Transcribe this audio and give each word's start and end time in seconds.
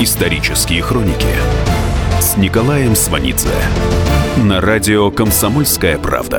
Исторические 0.00 0.82
хроники 0.82 1.28
с 2.20 2.36
Николаем 2.36 2.96
Сванидзе 2.96 3.54
на 4.36 4.60
радио 4.60 5.12
«Комсомольская 5.12 5.98
правда». 5.98 6.38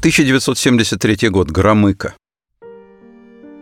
1973 0.00 1.28
год. 1.28 1.52
Громыко. 1.52 2.16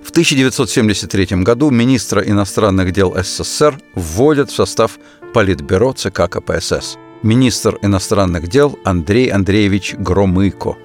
В 0.03 0.11
1973 0.11 1.43
году 1.43 1.71
министра 1.71 2.23
иностранных 2.23 2.91
дел 2.91 3.15
СССР 3.15 3.79
вводят 3.95 4.51
в 4.51 4.55
состав 4.55 4.99
Политбюро 5.35 5.93
ЦК 5.93 6.31
КПСС. 6.31 6.97
Министр 7.23 7.79
иностранных 7.83 8.49
дел 8.49 8.79
Андрей 8.85 9.29
Андреевич 9.29 9.95
Громыко. 9.99 10.77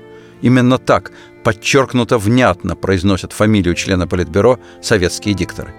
Именно 0.41 0.77
так 0.77 1.11
подчеркнуто 1.43 2.17
внятно 2.17 2.75
произносят 2.75 3.33
фамилию 3.33 3.75
члена 3.75 4.07
Политбюро 4.07 4.59
советские 4.81 5.33
дикторы. 5.33 5.73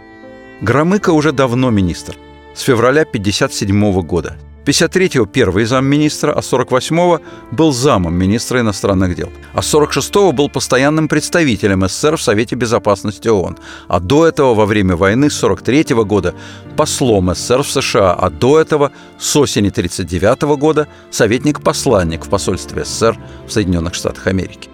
Громыко 0.61 1.11
уже 1.11 1.33
давно 1.33 1.71
министр, 1.71 2.16
с 2.55 2.62
февраля 2.62 3.02
1957 3.02 4.02
года. 4.02 4.37
53-го 4.65 5.27
первый 5.27 5.65
замминистра, 5.65 6.33
а 6.33 6.41
48-го 6.41 7.21
был 7.51 7.73
замом 7.73 8.15
министра 8.15 8.61
иностранных 8.61 9.16
дел. 9.16 9.30
А 9.52 9.61
46-го 9.61 10.33
был 10.33 10.49
постоянным 10.49 11.09
представителем 11.09 11.88
СССР 11.88 12.16
в 12.16 12.23
Совете 12.23 12.57
Безопасности 12.57 13.29
ООН. 13.29 13.59
А 13.88 14.01
до 14.01 14.27
этого 14.27 14.55
во 14.55 14.66
время 14.66 14.97
войны 14.97 15.30
с 15.30 15.37
43 15.38 15.95
-го 15.95 16.05
года 16.05 16.35
послом 16.77 17.35
СССР 17.35 17.63
в 17.63 17.71
США, 17.71 18.13
а 18.13 18.30
до 18.30 18.61
этого 18.61 18.93
с 19.19 19.37
осени 19.37 19.71
39 19.71 20.43
-го 20.43 20.57
года 20.57 20.87
советник-посланник 21.11 22.27
в 22.27 22.29
посольстве 22.29 22.85
СССР 22.85 23.16
в 23.47 23.52
Соединенных 23.52 23.95
Штатах 23.95 24.27
Америки. 24.27 24.70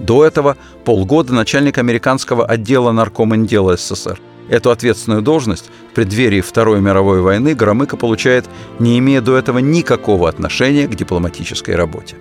До 0.00 0.24
этого 0.24 0.56
полгода 0.84 1.34
начальник 1.34 1.78
американского 1.78 2.46
отдела 2.46 2.90
наркомендела 2.90 3.76
СССР. 3.76 4.18
Эту 4.48 4.70
ответственную 4.70 5.22
должность 5.22 5.70
в 5.92 5.94
преддверии 5.94 6.40
Второй 6.40 6.80
мировой 6.80 7.20
войны 7.20 7.54
Громыко 7.54 7.96
получает, 7.96 8.46
не 8.78 8.98
имея 8.98 9.20
до 9.20 9.36
этого 9.36 9.58
никакого 9.58 10.28
отношения 10.28 10.88
к 10.88 10.96
дипломатической 10.96 11.76
работе. 11.76 12.16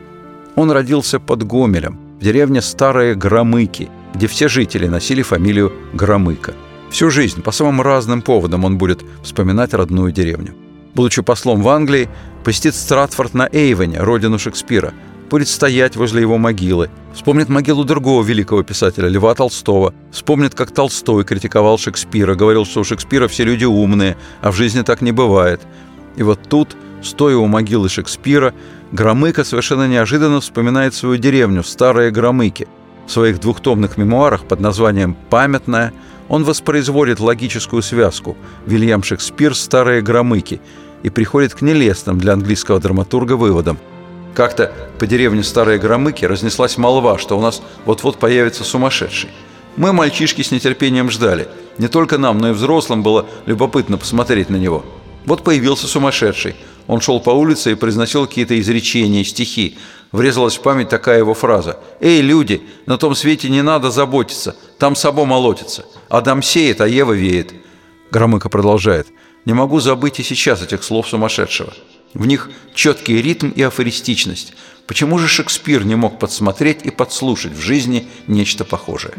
Он 0.56 0.70
родился 0.72 1.20
под 1.20 1.44
Гомелем, 1.44 1.98
в 2.20 2.24
деревне 2.24 2.62
Старые 2.62 3.16
Громыки, 3.16 3.90
где 4.14 4.28
все 4.28 4.50
жители 4.50 4.88
носили 4.88 5.22
фамилию 5.22 5.72
Громыко. 5.94 6.54
Всю 6.92 7.10
жизнь 7.10 7.42
по 7.42 7.52
самым 7.52 7.82
разным 7.82 8.22
поводам 8.22 8.66
он 8.66 8.78
будет 8.78 9.04
вспоминать 9.24 9.74
родную 9.74 10.12
деревню. 10.12 10.54
Будучи 10.96 11.22
послом 11.22 11.62
в 11.62 11.70
Англии, 11.70 12.10
посетит 12.44 12.76
Стратфорд 12.76 13.34
на 13.34 13.48
Эйвене, 13.52 14.00
родину 14.02 14.38
Шекспира– 14.38 14.94
будет 15.30 15.48
стоять 15.48 15.96
возле 15.96 16.22
его 16.22 16.38
могилы, 16.38 16.90
вспомнит 17.14 17.48
могилу 17.48 17.86
другого 17.86 18.24
великого 18.24 18.64
писателя, 18.64 19.08
Льва 19.08 19.34
Толстого, 19.36 19.94
вспомнит, 20.12 20.56
как 20.56 20.72
Толстой 20.72 21.24
критиковал 21.24 21.78
Шекспира, 21.78 22.36
говорил, 22.36 22.66
что 22.66 22.82
у 22.82 22.84
Шекспира 22.84 23.28
все 23.28 23.44
люди 23.44 23.66
умные, 23.66 24.18
а 24.42 24.52
в 24.52 24.56
жизни 24.56 24.82
так 24.82 25.02
не 25.02 25.12
бывает. 25.12 25.62
И 26.18 26.24
вот 26.24 26.40
тут, 26.50 26.76
стоя 27.02 27.38
у 27.38 27.46
могилы 27.46 27.88
Шекспира, 27.88 28.54
Громыко 28.92 29.44
совершенно 29.44 29.88
неожиданно 29.88 30.42
вспоминает 30.42 30.94
свою 30.96 31.18
деревню, 31.18 31.64
Старые 31.64 32.12
Громыки. 32.12 32.68
В 33.06 33.12
своих 33.12 33.40
двухтомных 33.40 33.98
мемуарах 33.98 34.44
под 34.46 34.60
названием 34.60 35.16
«Памятная» 35.30 35.94
он 36.28 36.44
воспроизводит 36.44 37.20
логическую 37.20 37.82
связку 37.82 38.36
«Вильям 38.66 39.04
Шекспир. 39.04 39.56
Старые 39.56 40.02
Громыки» 40.02 40.60
и 41.04 41.10
приходит 41.10 41.54
к 41.54 41.62
нелестным 41.62 42.18
для 42.18 42.34
английского 42.34 42.80
драматурга 42.80 43.34
выводам– 43.34 43.78
как-то 44.40 44.72
по 44.98 45.06
деревне 45.06 45.44
Старые 45.44 45.80
Громыки 45.80 46.24
разнеслась 46.24 46.78
молва, 46.78 47.18
что 47.18 47.38
у 47.38 47.42
нас 47.42 47.62
вот-вот 47.84 48.20
появится 48.20 48.64
сумасшедший. 48.64 49.30
Мы, 49.76 49.92
мальчишки, 49.92 50.44
с 50.44 50.52
нетерпением 50.52 51.12
ждали. 51.12 51.50
Не 51.78 51.90
только 51.90 52.18
нам, 52.18 52.38
но 52.38 52.52
и 52.52 52.54
взрослым 52.54 53.04
было 53.04 53.26
любопытно 53.46 53.98
посмотреть 53.98 54.50
на 54.50 54.56
него. 54.56 54.86
Вот 55.26 55.44
появился 55.44 55.88
сумасшедший. 55.88 56.56
Он 56.88 57.02
шел 57.02 57.20
по 57.20 57.32
улице 57.32 57.74
и 57.74 57.76
произносил 57.76 58.28
какие-то 58.28 58.58
изречения, 58.58 59.26
стихи. 59.26 59.78
Врезалась 60.14 60.56
в 60.56 60.62
память 60.62 60.88
такая 60.88 61.18
его 61.18 61.34
фраза. 61.34 61.78
«Эй, 62.00 62.22
люди, 62.22 62.62
на 62.86 62.98
том 62.98 63.16
свете 63.16 63.50
не 63.50 63.62
надо 63.62 63.92
заботиться, 63.92 64.56
там 64.78 64.96
сабо 64.96 65.26
молотится. 65.26 65.84
Адам 66.08 66.42
сеет, 66.42 66.80
а 66.80 66.88
Ева 66.88 67.12
веет». 67.12 67.54
Громыко 68.10 68.48
продолжает. 68.48 69.08
«Не 69.44 69.52
могу 69.52 69.82
забыть 69.82 70.22
и 70.22 70.24
сейчас 70.24 70.64
этих 70.64 70.86
слов 70.86 71.10
сумасшедшего». 71.10 71.74
В 72.14 72.26
них 72.26 72.50
четкий 72.74 73.22
ритм 73.22 73.50
и 73.50 73.62
афористичность. 73.62 74.54
Почему 74.88 75.20
же 75.20 75.28
Шекспир 75.28 75.86
не 75.86 75.96
мог 75.96 76.20
подсмотреть 76.20 76.84
и 76.84 76.90
подслушать 76.90 77.54
в 77.54 77.62
жизни 77.62 78.08
нечто 78.28 78.66
похожее? 78.66 79.14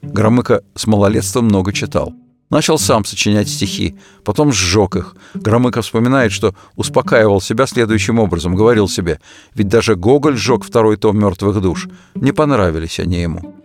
Громыко 0.00 0.62
с 0.74 0.86
малолетства 0.86 1.42
много 1.42 1.72
читал. 1.72 2.14
Начал 2.52 2.78
сам 2.78 3.04
сочинять 3.04 3.48
стихи, 3.48 3.96
потом 4.24 4.52
сжег 4.52 4.96
их. 4.96 5.16
Громыко 5.32 5.80
вспоминает, 5.80 6.32
что 6.32 6.54
успокаивал 6.76 7.40
себя 7.40 7.66
следующим 7.66 8.18
образом. 8.18 8.54
Говорил 8.54 8.88
себе, 8.88 9.20
ведь 9.54 9.68
даже 9.68 9.96
Гоголь 9.96 10.36
сжег 10.36 10.64
второй 10.64 10.98
том 10.98 11.18
«Мертвых 11.18 11.62
душ». 11.62 11.88
Не 12.14 12.32
понравились 12.32 13.00
они 13.00 13.22
ему. 13.22 13.56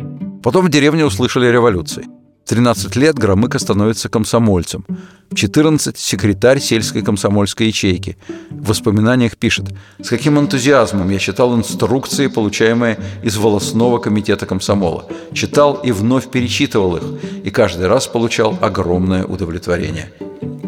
Потом 0.42 0.66
в 0.66 0.70
деревне 0.70 1.06
услышали 1.06 1.48
революции. 1.48 2.06
13 2.48 2.96
лет 2.96 3.16
Громыко 3.20 3.60
становится 3.60 4.08
комсомольцем. 4.08 4.86
В 5.30 5.36
14– 5.36 5.98
секретарь 5.98 6.60
сельской 6.60 7.02
комсомольской 7.02 7.68
ячейки. 7.68 8.18
В 8.50 8.70
воспоминаниях 8.70 9.36
пишет 9.36 9.66
«С 10.02 10.10
каким 10.10 10.40
энтузиазмом 10.40 11.10
я 11.10 11.20
читал 11.20 11.56
инструкции, 11.58 12.28
получаемые 12.28 12.98
из 13.22 13.36
волосного 13.36 14.00
комитета 14.00 14.46
комсомола. 14.46 15.06
Читал 15.34 15.74
и 15.84 15.92
вновь 15.92 16.32
перечитывал 16.32 16.96
их, 16.96 17.04
и 17.44 17.50
каждый 17.50 17.88
раз 17.88 18.08
получал 18.08 18.58
огромное 18.62 19.26
удовлетворение». 19.26 20.10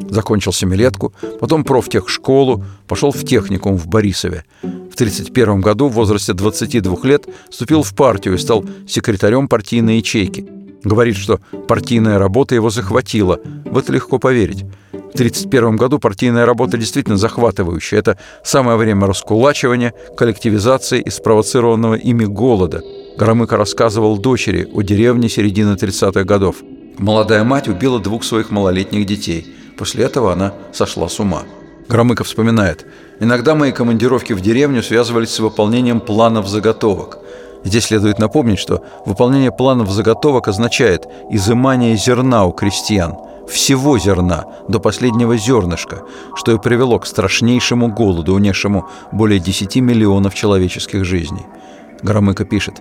Закончил 0.10 0.52
семилетку, 0.52 1.14
потом 1.40 1.64
профтехшколу, 1.64 2.66
пошел 2.88 3.12
в 3.12 3.24
техникум 3.24 3.78
в 3.78 3.88
Борисове. 3.88 4.44
В 4.64 4.96
1931 4.96 5.62
году 5.62 5.88
в 5.88 5.94
возрасте 5.94 6.34
22 6.34 6.98
лет 7.04 7.26
вступил 7.50 7.84
в 7.84 7.94
партию 7.94 8.34
и 8.34 8.38
стал 8.38 8.66
секретарем 8.86 9.48
партийной 9.48 9.98
ячейки– 9.98 10.50
Говорит, 10.84 11.18
что 11.18 11.40
партийная 11.68 12.20
работа 12.20 12.56
его 12.56 12.70
захватила. 12.70 13.40
В 13.66 13.78
это 13.78 13.92
легко 13.92 14.18
поверить. 14.18 14.64
В 14.92 15.16
1931 15.20 15.76
году 15.76 16.00
партийная 16.00 16.46
работа 16.46 16.78
действительно 16.78 17.18
захватывающая. 17.18 18.00
Это 18.00 18.18
самое 18.44 18.78
время 18.78 19.08
раскулачивания, 19.08 19.94
коллективизации 20.16 21.02
и 21.02 21.10
спровоцированного 21.10 21.96
ими 21.96 22.26
голода. 22.26 22.82
Громыко 23.18 23.58
рассказывал 23.58 24.18
дочери 24.18 24.70
о 24.72 24.82
деревне 24.82 25.28
середины 25.28 25.74
30-х 25.74 26.24
годов. 26.24 26.58
Молодая 26.98 27.44
мать 27.44 27.68
убила 27.68 28.00
двух 28.00 28.24
своих 28.24 28.52
малолетних 28.52 29.06
детей. 29.06 29.54
После 29.78 30.06
этого 30.06 30.32
она 30.32 30.54
сошла 30.72 31.10
с 31.10 31.20
ума. 31.20 31.44
Громыко 31.90 32.24
вспоминает. 32.24 32.86
«Иногда 33.20 33.56
мои 33.56 33.72
командировки 33.72 34.34
в 34.34 34.42
деревню 34.42 34.84
связывались 34.84 35.32
с 35.32 35.40
выполнением 35.40 36.00
планов 36.00 36.48
заготовок. 36.48 37.18
Здесь 37.64 37.86
следует 37.86 38.20
напомнить, 38.20 38.60
что 38.60 38.84
выполнение 39.06 39.52
планов 39.52 39.90
заготовок 39.92 40.48
означает 40.48 41.08
изымание 41.30 41.98
зерна 41.98 42.46
у 42.46 42.52
крестьян, 42.52 43.18
всего 43.50 43.98
зерна, 43.98 44.46
до 44.68 44.80
последнего 44.80 45.36
зернышка, 45.36 46.04
что 46.36 46.54
и 46.54 46.60
привело 46.60 47.00
к 47.00 47.06
страшнейшему 47.06 47.90
голоду, 47.90 48.34
унесшему 48.34 48.88
более 49.12 49.40
10 49.40 49.76
миллионов 49.78 50.36
человеческих 50.36 51.04
жизней. 51.04 51.46
Громыко 52.02 52.46
пишет, 52.46 52.76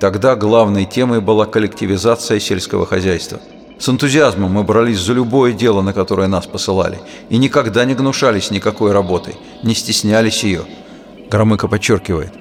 «Тогда 0.00 0.34
главной 0.34 0.84
темой 0.84 1.20
была 1.20 1.46
коллективизация 1.46 2.40
сельского 2.40 2.86
хозяйства. 2.86 3.38
С 3.78 3.88
энтузиазмом 3.88 4.52
мы 4.52 4.64
брались 4.64 4.98
за 4.98 5.12
любое 5.12 5.52
дело, 5.52 5.82
на 5.82 5.92
которое 5.92 6.26
нас 6.26 6.46
посылали, 6.46 6.98
и 7.28 7.36
никогда 7.36 7.84
не 7.84 7.94
гнушались 7.94 8.50
никакой 8.50 8.92
работой, 8.92 9.36
не 9.62 9.74
стеснялись 9.74 10.42
ее». 10.42 10.62
Громыко 11.30 11.68
подчеркивает, 11.68 12.32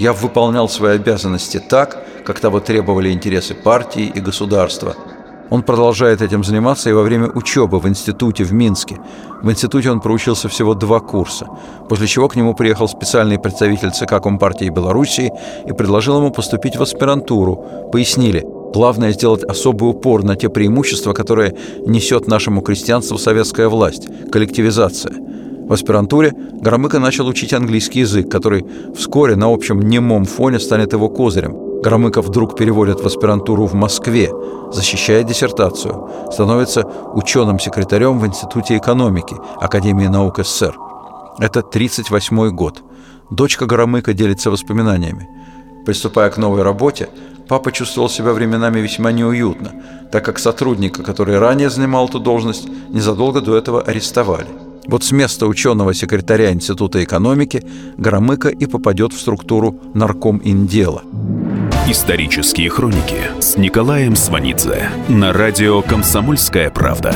я 0.00 0.14
выполнял 0.14 0.66
свои 0.66 0.96
обязанности 0.96 1.58
так, 1.58 2.02
как 2.24 2.40
того 2.40 2.60
требовали 2.60 3.12
интересы 3.12 3.54
партии 3.54 4.10
и 4.14 4.20
государства. 4.20 4.94
Он 5.50 5.62
продолжает 5.62 6.22
этим 6.22 6.42
заниматься 6.42 6.88
и 6.88 6.94
во 6.94 7.02
время 7.02 7.28
учебы 7.34 7.78
в 7.78 7.86
институте 7.86 8.44
в 8.44 8.52
Минске. 8.52 8.96
В 9.42 9.50
институте 9.50 9.90
он 9.90 10.00
проучился 10.00 10.48
всего 10.48 10.74
два 10.74 11.00
курса, 11.00 11.46
после 11.88 12.06
чего 12.06 12.28
к 12.28 12.36
нему 12.36 12.54
приехал 12.54 12.88
специальный 12.88 13.38
представитель 13.38 13.90
ЦК 13.90 14.22
Компартии 14.22 14.70
Белоруссии 14.70 15.32
и 15.68 15.72
предложил 15.72 16.16
ему 16.16 16.30
поступить 16.30 16.76
в 16.76 16.82
аспирантуру. 16.82 17.90
Пояснили, 17.92 18.42
главное 18.72 19.12
сделать 19.12 19.44
особый 19.44 19.90
упор 19.90 20.22
на 20.22 20.34
те 20.34 20.48
преимущества, 20.48 21.12
которые 21.12 21.54
несет 21.86 22.26
нашему 22.26 22.62
крестьянству 22.62 23.18
советская 23.18 23.68
власть– 23.68 24.08
коллективизация– 24.32 25.12
в 25.70 25.72
аспирантуре 25.72 26.32
Громыко 26.62 26.98
начал 26.98 27.28
учить 27.28 27.52
английский 27.52 28.00
язык, 28.00 28.28
который 28.28 28.66
вскоре 28.96 29.36
на 29.36 29.46
общем 29.46 29.80
немом 29.80 30.24
фоне 30.24 30.58
станет 30.58 30.92
его 30.92 31.08
козырем. 31.08 31.80
Громыко 31.80 32.22
вдруг 32.22 32.56
переводят 32.56 33.00
в 33.00 33.06
аспирантуру 33.06 33.66
в 33.66 33.74
Москве, 33.74 34.32
защищает 34.72 35.26
диссертацию, 35.26 36.10
становится 36.32 36.82
ученым-секретарем 37.14 38.18
в 38.18 38.26
Институте 38.26 38.78
экономики 38.78 39.36
Академии 39.60 40.08
наук 40.08 40.40
СССР. 40.40 40.76
Это 41.38 41.60
1938 41.60 42.50
год. 42.50 42.82
Дочка 43.30 43.64
Громыка 43.66 44.12
делится 44.12 44.50
воспоминаниями. 44.50 45.28
Приступая 45.86 46.30
к 46.30 46.36
новой 46.36 46.62
работе, 46.62 47.10
папа 47.46 47.70
чувствовал 47.70 48.08
себя 48.08 48.32
временами 48.32 48.80
весьма 48.80 49.12
неуютно, 49.12 49.70
так 50.10 50.24
как 50.24 50.40
сотрудника, 50.40 51.04
который 51.04 51.38
ранее 51.38 51.70
занимал 51.70 52.08
эту 52.08 52.18
должность, 52.18 52.68
незадолго 52.88 53.40
до 53.40 53.56
этого 53.56 53.80
арестовали. 53.82 54.48
Вот 54.86 55.04
с 55.04 55.12
места 55.12 55.46
ученого-секретаря 55.46 56.52
Института 56.52 57.02
экономики 57.04 57.62
Громыко 57.96 58.48
и 58.48 58.66
попадет 58.66 59.12
в 59.12 59.20
структуру 59.20 59.78
нарком 59.94 60.40
индела. 60.42 61.02
Исторические 61.86 62.70
хроники 62.70 63.40
с 63.40 63.56
Николаем 63.56 64.16
Сванидзе 64.16 64.90
на 65.08 65.32
радио 65.32 65.82
«Комсомольская 65.82 66.70
правда». 66.70 67.14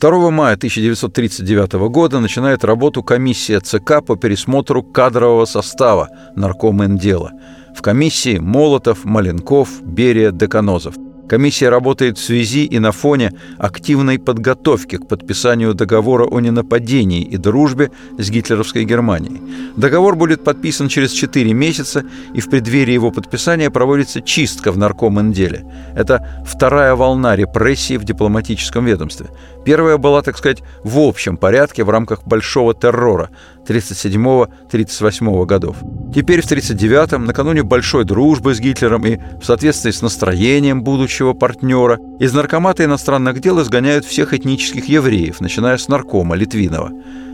2 0.00 0.30
мая 0.30 0.54
1939 0.54 1.74
года 1.88 2.18
начинает 2.18 2.64
работу 2.64 3.04
комиссия 3.04 3.60
ЦК 3.60 4.04
по 4.04 4.16
пересмотру 4.16 4.82
кадрового 4.82 5.44
состава 5.44 6.08
наркома 6.34 6.86
Индела. 6.86 7.30
В 7.76 7.82
комиссии 7.82 8.38
Молотов, 8.38 9.04
Маленков, 9.04 9.82
Берия, 9.82 10.32
Деканозов– 10.32 10.96
Комиссия 11.32 11.70
работает 11.70 12.18
в 12.18 12.22
связи 12.22 12.66
и 12.66 12.78
на 12.78 12.92
фоне 12.92 13.32
активной 13.56 14.18
подготовки 14.18 14.98
к 14.98 15.08
подписанию 15.08 15.72
договора 15.72 16.26
о 16.26 16.40
ненападении 16.40 17.22
и 17.22 17.38
дружбе 17.38 17.90
с 18.18 18.28
гитлеровской 18.28 18.84
Германией. 18.84 19.40
Договор 19.74 20.14
будет 20.14 20.44
подписан 20.44 20.88
через 20.88 21.10
4 21.12 21.50
месяца, 21.54 22.04
и 22.34 22.42
в 22.42 22.50
преддверии 22.50 22.92
его 22.92 23.10
подписания 23.10 23.70
проводится 23.70 24.20
чистка 24.20 24.72
в 24.72 24.76
наркомэнделе. 24.76 25.64
Это 25.96 26.44
вторая 26.46 26.94
волна 26.96 27.34
репрессий 27.34 27.96
в 27.96 28.04
дипломатическом 28.04 28.84
ведомстве. 28.84 29.28
Первая 29.64 29.96
была, 29.96 30.20
так 30.20 30.36
сказать, 30.36 30.62
в 30.84 30.98
общем 30.98 31.38
порядке 31.38 31.82
в 31.82 31.88
рамках 31.88 32.26
большого 32.26 32.74
террора 32.74 33.30
37-38 33.66 35.46
годов. 35.46 35.76
Теперь 36.14 36.42
в 36.42 36.50
1939-м, 36.50 37.24
накануне 37.24 37.62
большой 37.62 38.04
дружбы 38.04 38.54
с 38.54 38.60
Гитлером 38.60 39.06
и 39.06 39.18
в 39.40 39.44
соответствии 39.44 39.90
с 39.90 40.02
настроением 40.02 40.82
будущего 40.82 41.32
партнера, 41.32 41.98
из 42.18 42.32
наркомата 42.34 42.84
иностранных 42.84 43.40
дел 43.40 43.60
изгоняют 43.62 44.04
всех 44.04 44.34
этнических 44.34 44.86
евреев, 44.86 45.40
начиная 45.40 45.78
с 45.78 45.88
наркома 45.88 46.36
Литвинова. 46.36 46.90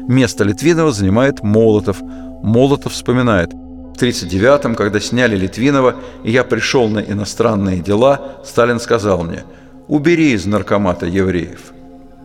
Место 0.08 0.44
Литвинова 0.44 0.92
занимает 0.92 1.42
Молотов. 1.42 2.00
Молотов 2.42 2.92
вспоминает– 2.92 3.52
в 3.98 4.00
1939-м, 4.00 4.76
когда 4.76 5.00
сняли 5.00 5.36
Литвинова, 5.36 5.96
и 6.22 6.30
я 6.30 6.44
пришел 6.44 6.88
на 6.88 7.00
иностранные 7.00 7.80
дела, 7.80 8.36
Сталин 8.44 8.78
сказал 8.78 9.24
мне 9.24 9.42
«Убери 9.88 10.34
из 10.34 10.46
наркомата 10.46 11.06
евреев». 11.06 11.72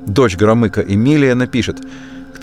Дочь 0.06 0.38
Громыка 0.38 0.82
Эмилия 0.82 1.34
напишет– 1.34 1.80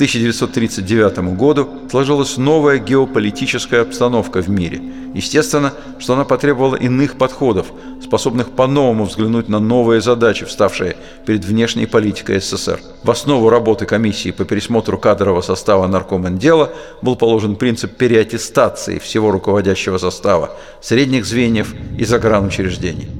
1939 0.00 1.36
году 1.36 1.68
сложилась 1.90 2.38
новая 2.38 2.78
геополитическая 2.78 3.82
обстановка 3.82 4.40
в 4.40 4.48
мире. 4.48 4.80
Естественно, 5.12 5.74
что 5.98 6.14
она 6.14 6.24
потребовала 6.24 6.74
иных 6.74 7.18
подходов, 7.18 7.66
способных 8.02 8.52
по-новому 8.52 9.04
взглянуть 9.04 9.50
на 9.50 9.58
новые 9.58 10.00
задачи, 10.00 10.46
вставшие 10.46 10.96
перед 11.26 11.44
внешней 11.44 11.84
политикой 11.84 12.40
СССР. 12.40 12.80
В 13.02 13.10
основу 13.10 13.50
работы 13.50 13.84
комиссии 13.84 14.30
по 14.30 14.46
пересмотру 14.46 14.96
кадрового 14.96 15.42
состава 15.42 15.86
наркомендела 15.86 16.72
был 17.02 17.14
положен 17.16 17.56
принцип 17.56 17.94
переаттестации 17.98 18.98
всего 18.98 19.30
руководящего 19.30 19.98
состава, 19.98 20.56
средних 20.80 21.26
звеньев 21.26 21.74
и 21.98 22.06
загранучреждений. 22.06 23.10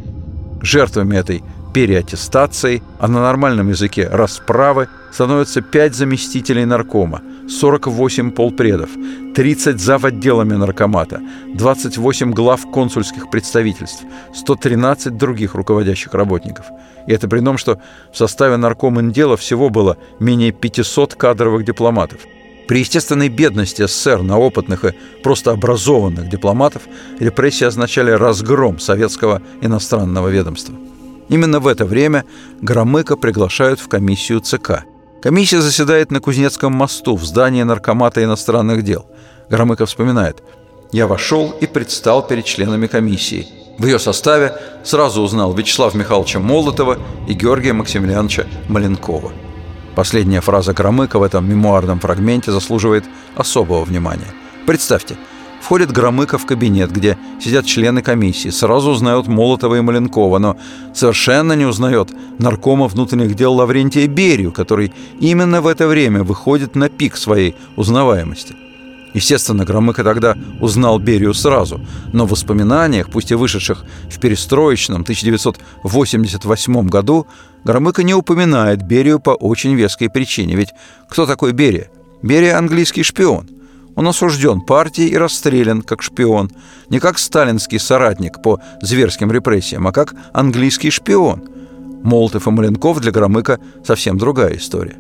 Жертвами 0.63 1.17
этой 1.17 1.43
переаттестации, 1.73 2.83
а 2.99 3.09
на 3.09 3.21
нормальном 3.21 3.69
языке 3.69 4.09
расправы 4.09 4.89
становятся 5.13 5.61
5 5.61 5.95
заместителей 5.95 6.65
наркома, 6.65 7.21
48 7.49 8.31
полпредов, 8.31 8.91
30 9.35 9.81
зав. 9.81 10.05
отделами 10.05 10.55
наркомата, 10.55 11.21
28 11.55 12.33
глав 12.33 12.61
консульских 12.73 13.31
представительств, 13.31 14.05
113 14.35 15.17
других 15.17 15.55
руководящих 15.55 16.15
работников. 16.15 16.67
И 17.07 17.13
это 17.13 17.29
при 17.29 17.41
том, 17.41 17.59
что 17.59 17.79
в 18.13 18.17
составе 18.17 18.57
наркоминдела 18.57 19.37
всего 19.37 19.71
было 19.71 19.97
менее 20.21 20.53
500 20.53 21.15
кадровых 21.15 21.65
дипломатов. 21.65 22.21
При 22.69 22.81
естественной 22.81 23.29
бедности 23.29 23.87
СССР 23.87 24.23
на 24.23 24.39
опытных 24.39 24.85
и 24.85 24.95
просто 25.25 25.51
образованных 25.51 26.29
дипломатов 26.29 26.83
репрессии 27.19 27.65
означали 27.65 28.13
разгром 28.13 28.79
советского 28.79 29.43
иностранного 29.61 30.29
ведомства. 30.29 30.77
Именно 31.31 31.61
в 31.61 31.69
это 31.69 31.85
время 31.85 32.25
Громыка 32.61 33.17
приглашают 33.17 33.79
в 33.79 33.89
комиссию 33.89 34.41
ЦК. 34.41 34.85
Комиссия 35.23 35.61
заседает 35.61 36.11
на 36.11 36.21
Кузнецком 36.21 36.73
мосту 36.73 37.15
в 37.15 37.25
здании 37.25 37.63
Наркомата 37.63 38.23
иностранных 38.25 38.83
дел. 38.83 39.07
Громыко 39.49 39.87
вспоминает. 39.87 40.43
«Я 40.91 41.07
вошел 41.07 41.55
и 41.61 41.67
предстал 41.67 42.27
перед 42.27 42.45
членами 42.45 42.89
комиссии. 42.89 43.47
В 43.79 43.87
ее 43.87 44.01
составе 44.01 44.55
сразу 44.83 45.23
узнал 45.23 45.55
Вячеслава 45.55 45.97
Михайловича 45.97 46.41
Молотова 46.41 46.99
и 47.29 47.33
Георгия 47.35 47.75
Максимилиановича 47.75 48.47
Маленкова». 48.69 49.31
Последняя 49.95 50.41
фраза 50.41 50.73
Громыка 50.73 51.21
в 51.21 51.23
этом 51.23 51.49
мемуарном 51.49 52.01
фрагменте 52.01 52.51
заслуживает 52.51 53.05
особого 53.37 53.85
внимания. 53.85 54.35
Представьте– 54.67 55.17
Входит 55.71 55.93
Громыко 55.93 56.37
в 56.37 56.47
кабинет, 56.47 56.91
где 56.91 57.17
сидят 57.41 57.65
члены 57.65 58.03
комиссии. 58.03 58.49
Сразу 58.49 58.91
узнает 58.91 59.29
Молотова 59.29 59.77
и 59.77 59.81
Маленкова, 59.81 60.39
но 60.39 60.57
совершенно 60.95 61.53
не 61.53 61.65
узнает 61.65 62.11
наркома 62.41 62.89
внутренних 62.89 63.37
дел 63.37 63.55
Лаврентия 63.55 64.09
Берию, 64.09 64.51
который 64.51 64.93
именно 65.21 65.61
в 65.61 65.69
это 65.69 65.87
время 65.87 66.25
выходит 66.25 66.75
на 66.75 66.89
пик 66.89 67.17
своей 67.17 67.55
узнаваемости. 67.77 68.57
Естественно, 69.15 69.65
Громыко 69.65 70.03
тогда 70.03 70.37
узнал 70.61 70.99
Берию 70.99 71.35
сразу, 71.35 71.81
но 72.13 72.27
в 72.27 72.31
воспоминаниях, 72.31 73.09
пусть 73.09 73.31
и 73.31 73.37
вышедших 73.37 73.85
в 74.11 74.19
перестроечном 74.19 75.03
1988 75.03 76.89
году, 76.89 77.29
Громыко 77.63 78.03
не 78.03 78.15
упоминает 78.15 78.83
Берию 78.83 79.21
по 79.21 79.31
очень 79.31 79.77
веской 79.77 80.11
причине. 80.11 80.57
Ведь 80.57 80.71
кто 81.09 81.27
такой 81.27 81.53
Берия? 81.53 81.93
Берия– 82.23 82.59
английский 82.59 83.05
шпион– 83.05 83.49
он 83.97 84.09
осужден 84.09 84.61
партией 84.61 85.11
и 85.11 85.17
расстрелян 85.17 85.83
как 85.83 86.03
шпион. 86.03 86.51
Не 86.89 87.01
как 87.01 87.19
сталинский 87.19 87.79
соратник 87.79 88.43
по 88.43 88.61
зверским 88.81 89.31
репрессиям, 89.33 89.87
а 89.87 89.93
как 89.93 90.15
английский 90.33 90.91
шпион. 90.91 91.43
Молотов 92.03 92.47
и 92.47 92.51
Маленков 92.51 93.01
для 93.01 93.13
Громыка 93.13 93.59
совсем 93.85 94.19
другая 94.19 94.57
история. 94.57 94.97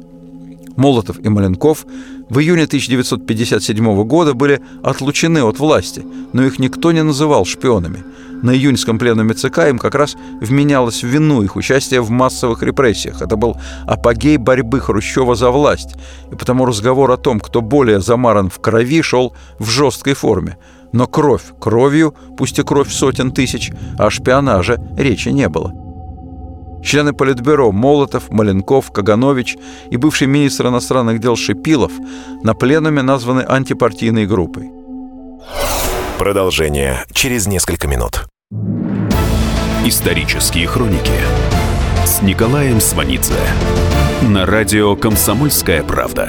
Молотов 0.77 1.19
и 1.19 1.29
Маленков 1.29 1.85
в 2.29 2.39
июне 2.39 2.65
1957 2.65 4.05
года 4.05 4.35
были 4.35 4.61
отлучены 4.83 5.43
от 5.43 5.59
власти, 5.59 6.05
но 6.33 6.45
их 6.45 6.59
никто 6.59 6.93
не 6.93 7.03
называл 7.03 7.45
шпионами. 7.45 8.05
На 8.43 8.55
июньском 8.55 8.99
пленуме 8.99 9.35
ЦК 9.35 9.69
им 9.69 9.79
как 9.79 9.95
раз 9.95 10.17
вменялось 10.41 11.03
в 11.03 11.07
вину 11.07 11.43
их 11.43 11.57
участие 11.57 12.01
в 12.01 12.11
массовых 12.11 12.63
репрессиях. 12.63 13.21
Это 13.21 13.37
был 13.37 13.57
апогей 13.87 14.39
борьбы 14.39 14.81
Хрущева 14.81 15.35
за 15.35 15.51
власть, 15.51 15.97
и 16.33 16.35
потому 16.35 16.65
разговор 16.65 17.11
о 17.11 17.17
том, 17.19 17.39
кто 17.39 17.61
более 17.61 18.01
замаран 18.01 18.49
в 18.49 18.59
крови, 18.61 19.03
шел 19.03 19.35
в 19.59 19.69
жесткой 19.69 20.15
форме. 20.15 20.57
Но 20.93 21.07
кровь 21.07 21.53
кровью, 21.61 22.15
пусть 22.37 22.59
и 22.59 22.63
кровь 22.63 22.91
сотен 22.91 23.31
тысяч, 23.31 23.71
а 23.99 24.07
о 24.07 24.11
шпионаже 24.11 24.79
речи 24.97 25.29
не 25.29 25.49
было. 25.49 25.73
Члены 26.83 27.13
Политбюро 27.13 27.71
Молотов, 27.73 28.31
Маленков, 28.31 28.91
Каганович 28.91 29.59
и 29.91 29.99
бывший 29.99 30.27
министр 30.27 30.69
иностранных 30.69 31.21
дел 31.21 31.37
Шипилов 31.37 31.93
на 32.43 32.55
пленуме 32.55 33.03
названы 33.03 33.43
антипартийной 33.43 34.27
группой. 34.27 34.80
Продолжение 36.21 37.07
через 37.15 37.47
несколько 37.47 37.89
минут. 37.89 38.27
Исторические 39.87 40.67
хроники 40.67 41.15
с 42.05 42.21
Николаем 42.21 42.79
Сванидзе 42.79 43.41
на 44.21 44.45
радио 44.45 44.97
«Комсомольская 44.97 45.83
правда». 45.83 46.29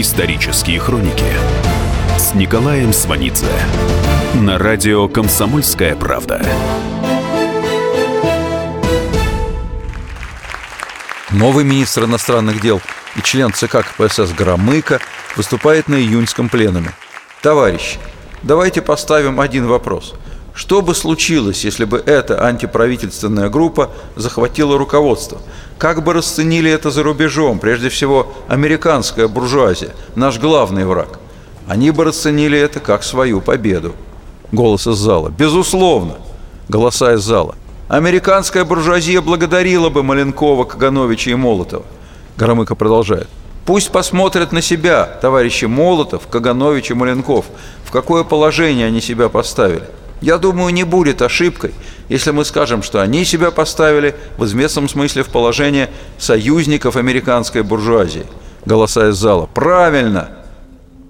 Исторические 0.00 0.78
хроники 0.78 1.24
с 2.16 2.32
Николаем 2.32 2.92
Сванидзе 2.92 3.48
на 4.34 4.56
радио 4.56 5.08
«Комсомольская 5.08 5.96
правда». 5.96 6.40
Новый 11.32 11.64
министр 11.64 12.04
иностранных 12.04 12.60
дел 12.60 12.80
и 13.16 13.22
член 13.22 13.52
ЦК 13.52 13.84
КПСС 13.84 14.30
Громыко 14.30 15.00
выступает 15.34 15.88
на 15.88 15.96
июньском 15.96 16.48
пленуме. 16.48 16.92
Товарищи, 17.42 17.98
давайте 18.44 18.82
поставим 18.82 19.40
один 19.40 19.66
вопрос. 19.66 20.14
Что 20.58 20.82
бы 20.82 20.92
случилось, 20.96 21.62
если 21.64 21.84
бы 21.84 22.02
эта 22.04 22.44
антиправительственная 22.44 23.48
группа 23.48 23.90
захватила 24.16 24.76
руководство? 24.76 25.38
Как 25.78 26.02
бы 26.02 26.12
расценили 26.12 26.68
это 26.68 26.90
за 26.90 27.04
рубежом, 27.04 27.60
прежде 27.60 27.90
всего 27.90 28.32
американская 28.48 29.28
буржуазия, 29.28 29.94
наш 30.16 30.40
главный 30.40 30.84
враг? 30.84 31.20
Они 31.68 31.92
бы 31.92 32.02
расценили 32.02 32.58
это 32.58 32.80
как 32.80 33.04
свою 33.04 33.40
победу. 33.40 33.94
Голос 34.50 34.88
из 34.88 34.96
зала. 34.96 35.28
Безусловно. 35.28 36.14
Голоса 36.68 37.14
из 37.14 37.20
зала. 37.20 37.54
Американская 37.86 38.64
буржуазия 38.64 39.20
благодарила 39.20 39.90
бы 39.90 40.02
Маленкова, 40.02 40.64
Кагановича 40.64 41.30
и 41.30 41.34
Молотова. 41.36 41.84
Громыко 42.36 42.74
продолжает. 42.74 43.28
Пусть 43.64 43.92
посмотрят 43.92 44.50
на 44.50 44.60
себя, 44.60 45.04
товарищи 45.04 45.66
Молотов, 45.66 46.26
Каганович 46.26 46.90
и 46.90 46.94
Маленков, 46.94 47.44
в 47.84 47.92
какое 47.92 48.24
положение 48.24 48.88
они 48.88 49.00
себя 49.00 49.28
поставили. 49.28 49.84
Я 50.20 50.38
думаю, 50.38 50.72
не 50.72 50.84
будет 50.84 51.22
ошибкой, 51.22 51.72
если 52.08 52.32
мы 52.32 52.44
скажем, 52.44 52.82
что 52.82 53.00
они 53.00 53.24
себя 53.24 53.50
поставили 53.50 54.14
в 54.36 54.44
известном 54.44 54.88
смысле 54.88 55.22
в 55.22 55.28
положение 55.28 55.90
союзников 56.18 56.96
американской 56.96 57.62
буржуазии. 57.62 58.26
Голоса 58.64 59.10
из 59.10 59.16
зала. 59.16 59.46
Правильно! 59.46 60.30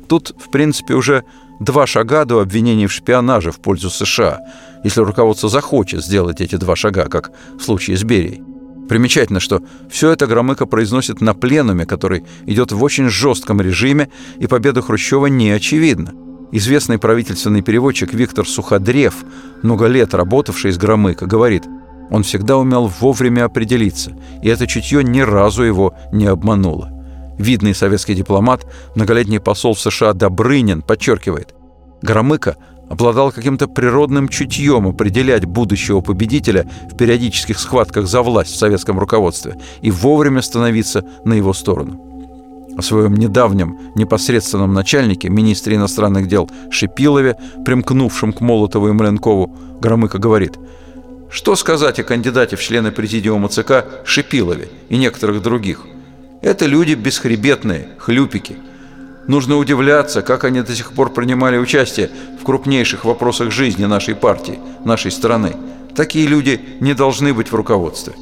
Тут, 0.08 0.34
в 0.38 0.50
принципе, 0.50 0.94
уже 0.94 1.24
два 1.60 1.86
шага 1.86 2.24
до 2.24 2.40
обвинений 2.40 2.86
в 2.86 2.92
шпионаже 2.92 3.50
в 3.50 3.60
пользу 3.60 3.90
США, 3.90 4.40
если 4.84 5.00
руководство 5.00 5.48
захочет 5.48 6.04
сделать 6.04 6.40
эти 6.40 6.56
два 6.56 6.76
шага, 6.76 7.06
как 7.08 7.30
в 7.58 7.62
случае 7.62 7.96
с 7.96 8.04
Берией. 8.04 8.42
Примечательно, 8.88 9.38
что 9.40 9.62
все 9.90 10.10
это 10.12 10.26
Громыко 10.26 10.64
произносит 10.64 11.20
на 11.20 11.34
пленуме, 11.34 11.84
который 11.84 12.24
идет 12.46 12.72
в 12.72 12.82
очень 12.82 13.08
жестком 13.08 13.60
режиме, 13.60 14.08
и 14.38 14.46
победа 14.46 14.80
Хрущева 14.80 15.26
не 15.26 15.50
очевидна. 15.50 16.14
Известный 16.50 16.98
правительственный 16.98 17.60
переводчик 17.60 18.14
Виктор 18.14 18.48
Суходрев, 18.48 19.16
много 19.62 19.86
лет 19.86 20.14
работавший 20.14 20.72
с 20.72 20.78
Громыко, 20.78 21.26
говорит, 21.26 21.64
он 22.10 22.22
всегда 22.22 22.56
умел 22.56 22.86
вовремя 22.86 23.44
определиться, 23.44 24.16
и 24.42 24.48
это 24.48 24.66
чутье 24.66 25.04
ни 25.04 25.20
разу 25.20 25.62
его 25.62 25.94
не 26.10 26.26
обмануло. 26.26 26.90
Видный 27.36 27.74
советский 27.74 28.14
дипломат, 28.14 28.64
многолетний 28.94 29.40
посол 29.40 29.74
в 29.74 29.80
США 29.80 30.14
Добрынин 30.14 30.80
подчеркивает, 30.80 31.54
Громыко 32.00 32.56
обладал 32.88 33.30
каким-то 33.30 33.68
природным 33.68 34.28
чутьем 34.28 34.88
определять 34.88 35.44
будущего 35.44 36.00
победителя 36.00 36.66
в 36.90 36.96
периодических 36.96 37.58
схватках 37.58 38.06
за 38.06 38.22
власть 38.22 38.52
в 38.52 38.56
советском 38.56 38.98
руководстве 38.98 39.56
и 39.82 39.90
вовремя 39.90 40.40
становиться 40.40 41.04
на 41.26 41.34
его 41.34 41.52
сторону. 41.52 42.07
О 42.78 42.82
своем 42.82 43.14
недавнем 43.14 43.76
непосредственном 43.96 44.72
начальнике, 44.72 45.28
министре 45.28 45.74
иностранных 45.74 46.28
дел 46.28 46.48
Шипилове, 46.70 47.36
примкнувшем 47.64 48.32
к 48.32 48.40
Молотову 48.40 48.88
и 48.88 48.92
Маленкову, 48.92 49.52
Громыко 49.80 50.18
говорит, 50.18 50.56
что 51.28 51.56
сказать 51.56 51.98
о 51.98 52.04
кандидате 52.04 52.54
в 52.54 52.62
члены 52.62 52.92
президиума 52.92 53.48
ЦК 53.48 53.84
Шипилове 54.04 54.68
и 54.90 54.96
некоторых 54.96 55.42
других? 55.42 55.80
Это 56.40 56.66
люди 56.66 56.94
бесхребетные, 56.94 57.88
хлюпики. 57.98 58.58
Нужно 59.26 59.56
удивляться, 59.56 60.22
как 60.22 60.44
они 60.44 60.62
до 60.62 60.72
сих 60.72 60.92
пор 60.92 61.12
принимали 61.12 61.58
участие 61.58 62.10
в 62.40 62.44
крупнейших 62.44 63.04
вопросах 63.04 63.50
жизни 63.50 63.86
нашей 63.86 64.14
партии, 64.14 64.60
нашей 64.84 65.10
страны. 65.10 65.56
Такие 65.96 66.28
люди 66.28 66.60
не 66.78 66.94
должны 66.94 67.34
быть 67.34 67.50
в 67.50 67.56
руководстве. 67.56 68.14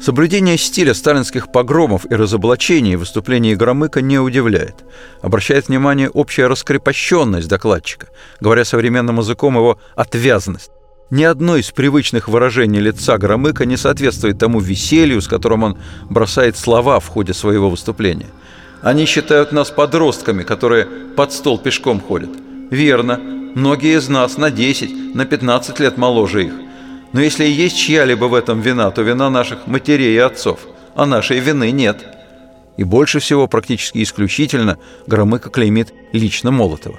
Соблюдение 0.00 0.58
стиля 0.58 0.94
сталинских 0.94 1.50
погромов 1.50 2.04
и 2.10 2.14
разоблачений 2.14 2.96
в 2.96 3.00
выступлении 3.00 3.54
Громыка 3.54 4.02
не 4.02 4.18
удивляет. 4.18 4.84
Обращает 5.22 5.68
внимание 5.68 6.10
общая 6.10 6.46
раскрепощенность 6.46 7.48
докладчика, 7.48 8.08
говоря 8.40 8.64
современным 8.64 9.18
языком 9.18 9.56
его 9.56 9.78
«отвязность». 9.94 10.70
Ни 11.10 11.22
одно 11.22 11.56
из 11.56 11.70
привычных 11.70 12.28
выражений 12.28 12.80
лица 12.80 13.16
Громыка 13.16 13.64
не 13.64 13.76
соответствует 13.76 14.38
тому 14.38 14.58
веселью, 14.58 15.22
с 15.22 15.28
которым 15.28 15.62
он 15.62 15.78
бросает 16.10 16.56
слова 16.58 16.98
в 16.98 17.06
ходе 17.06 17.32
своего 17.32 17.70
выступления. 17.70 18.26
Они 18.82 19.06
считают 19.06 19.52
нас 19.52 19.70
подростками, 19.70 20.42
которые 20.42 20.86
под 21.16 21.32
стол 21.32 21.58
пешком 21.58 22.00
ходят. 22.00 22.30
Верно, 22.70 23.18
многие 23.18 23.98
из 23.98 24.08
нас 24.08 24.36
на 24.36 24.50
10, 24.50 25.14
на 25.14 25.24
15 25.24 25.80
лет 25.80 25.96
моложе 25.96 26.46
их. 26.46 26.52
Но 27.12 27.20
если 27.20 27.44
и 27.44 27.50
есть 27.50 27.76
чья-либо 27.76 28.26
в 28.26 28.34
этом 28.34 28.60
вина, 28.60 28.90
то 28.90 29.02
вина 29.02 29.30
наших 29.30 29.66
матерей 29.66 30.14
и 30.14 30.18
отцов, 30.18 30.60
а 30.94 31.06
нашей 31.06 31.38
вины 31.38 31.70
нет. 31.70 32.04
И 32.76 32.84
больше 32.84 33.20
всего, 33.20 33.46
практически 33.46 34.02
исключительно, 34.02 34.78
Громыко 35.06 35.50
клеймит 35.50 35.94
лично 36.12 36.50
Молотова. 36.50 36.98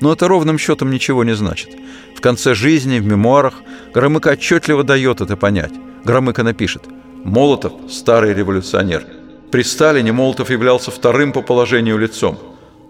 Но 0.00 0.12
это 0.12 0.28
ровным 0.28 0.58
счетом 0.58 0.90
ничего 0.90 1.24
не 1.24 1.34
значит. 1.34 1.70
В 2.16 2.20
конце 2.20 2.54
жизни, 2.54 2.98
в 2.98 3.06
мемуарах, 3.06 3.54
Громыко 3.94 4.30
отчетливо 4.30 4.84
дает 4.84 5.20
это 5.20 5.36
понять. 5.36 5.72
Громыко 6.04 6.42
напишет 6.42 6.82
«Молотов– 7.24 7.72
старый 7.90 8.34
революционер. 8.34 9.04
При 9.50 9.62
Сталине 9.62 10.12
Молотов 10.12 10.50
являлся 10.50 10.90
вторым 10.90 11.32
по 11.32 11.40
положению 11.40 11.96
лицом. 11.96 12.38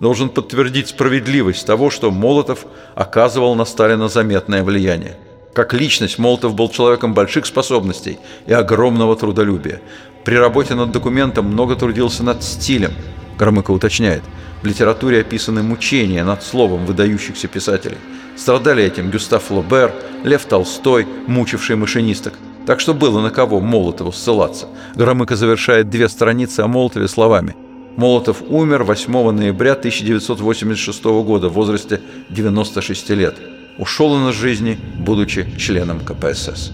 Должен 0.01 0.29
подтвердить 0.29 0.89
справедливость 0.89 1.67
того, 1.67 1.91
что 1.91 2.11
Молотов 2.11 2.67
оказывал 2.97 3.55
на 3.55 3.65
Сталина 3.65 4.09
заметное 4.09 4.65
влияние. 4.65 5.17
Как 5.55 5.73
личность 5.73 6.19
Молотов 6.19 6.57
был 6.57 6.69
человеком 6.69 7.15
больших 7.15 7.47
способностей 7.47 8.19
и 8.47 8.53
огромного 8.53 9.15
трудолюбия. 9.15 9.81
При 10.25 10.35
работе 10.35 10.75
над 10.75 10.91
документом 10.91 11.47
много 11.47 11.77
трудился 11.77 12.25
над 12.25 12.43
стилем. 12.43 12.91
Громыко 13.39 13.71
уточняет. 13.71 14.23
В 14.63 14.67
литературе 14.67 15.21
описаны 15.21 15.63
мучения 15.63 16.25
над 16.25 16.43
словом 16.43 16.87
выдающихся 16.87 17.47
писателей. 17.47 17.99
Страдали 18.37 18.83
этим 18.83 19.13
Гюстав 19.13 19.45
Флобер, 19.45 19.93
Лев 20.25 20.45
Толстой, 20.45 21.07
мучивший 21.29 21.77
машинисток. 21.77 22.35
Так 22.67 22.81
что 22.81 22.93
было 22.93 23.21
на 23.21 23.31
кого 23.31 23.61
Молотову 23.61 24.11
ссылаться. 24.11 24.67
Громыко 24.97 25.37
завершает 25.37 25.89
две 25.89 26.09
страницы 26.09 26.61
о 26.61 26.67
Молотове 26.67 27.07
словами. 27.07 27.55
Молотов 27.97 28.43
умер 28.49 28.83
8 28.83 29.31
ноября 29.31 29.75
1986 29.75 31.05
года 31.05 31.49
в 31.49 31.53
возрасте 31.53 32.01
96 32.29 33.11
лет 33.11 33.54
ушел 33.79 34.13
он 34.13 34.31
из 34.31 34.35
жизни, 34.35 34.79
будучи 34.99 35.47
членом 35.59 36.01
КПСС. 36.01 36.73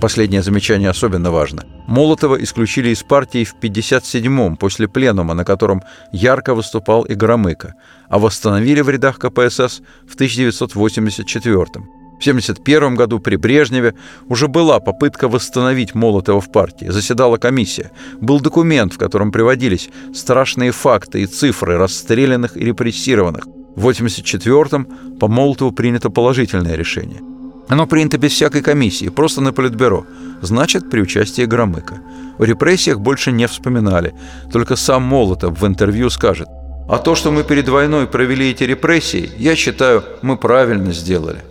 Последнее 0.00 0.42
замечание 0.42 0.90
особенно 0.90 1.30
важно. 1.30 1.64
Молотова 1.86 2.42
исключили 2.42 2.90
из 2.90 3.02
партии 3.02 3.44
в 3.44 3.54
57-м 3.60 4.56
после 4.56 4.88
пленума, 4.88 5.34
на 5.34 5.44
котором 5.44 5.82
ярко 6.12 6.54
выступал 6.54 7.04
и 7.04 7.14
Громыко, 7.14 7.74
а 8.08 8.18
восстановили 8.18 8.82
в 8.82 8.90
рядах 8.90 9.18
КПСС 9.18 9.80
в 10.06 10.16
1984-м. 10.16 11.88
В 12.14 12.26
1971 12.26 12.94
году 12.94 13.18
при 13.18 13.36
Брежневе 13.36 13.94
уже 14.28 14.46
была 14.46 14.78
попытка 14.78 15.28
восстановить 15.28 15.94
Молотова 15.94 16.40
в 16.40 16.50
партии. 16.50 16.86
Заседала 16.86 17.38
комиссия. 17.38 17.90
Был 18.20 18.40
документ, 18.40 18.94
в 18.94 18.98
котором 18.98 19.32
приводились 19.32 19.90
страшные 20.14 20.70
факты 20.70 21.22
и 21.22 21.26
цифры 21.26 21.76
расстрелянных 21.76 22.56
и 22.56 22.60
репрессированных. 22.60 23.44
В 23.76 23.88
1984-м 23.88 25.18
по 25.18 25.28
Молотову 25.28 25.72
принято 25.72 26.10
положительное 26.10 26.76
решение. 26.76 27.20
Оно 27.68 27.86
принято 27.86 28.18
без 28.18 28.32
всякой 28.32 28.62
комиссии, 28.62 29.08
просто 29.08 29.40
на 29.40 29.52
политбюро. 29.52 30.04
Значит, 30.42 30.90
при 30.90 31.00
участии 31.00 31.46
Громыка. 31.46 32.00
О 32.38 32.44
репрессиях 32.44 33.00
больше 33.00 33.32
не 33.32 33.46
вспоминали. 33.46 34.12
Только 34.52 34.76
сам 34.76 35.02
Молотов 35.02 35.60
в 35.60 35.66
интервью 35.66 36.10
скажет. 36.10 36.48
А 36.88 36.98
то, 36.98 37.14
что 37.14 37.30
мы 37.30 37.44
перед 37.44 37.68
войной 37.68 38.06
провели 38.06 38.50
эти 38.50 38.64
репрессии, 38.64 39.30
я 39.38 39.56
считаю, 39.56 40.04
мы 40.22 40.36
правильно 40.36 40.92
сделали. 40.92 41.42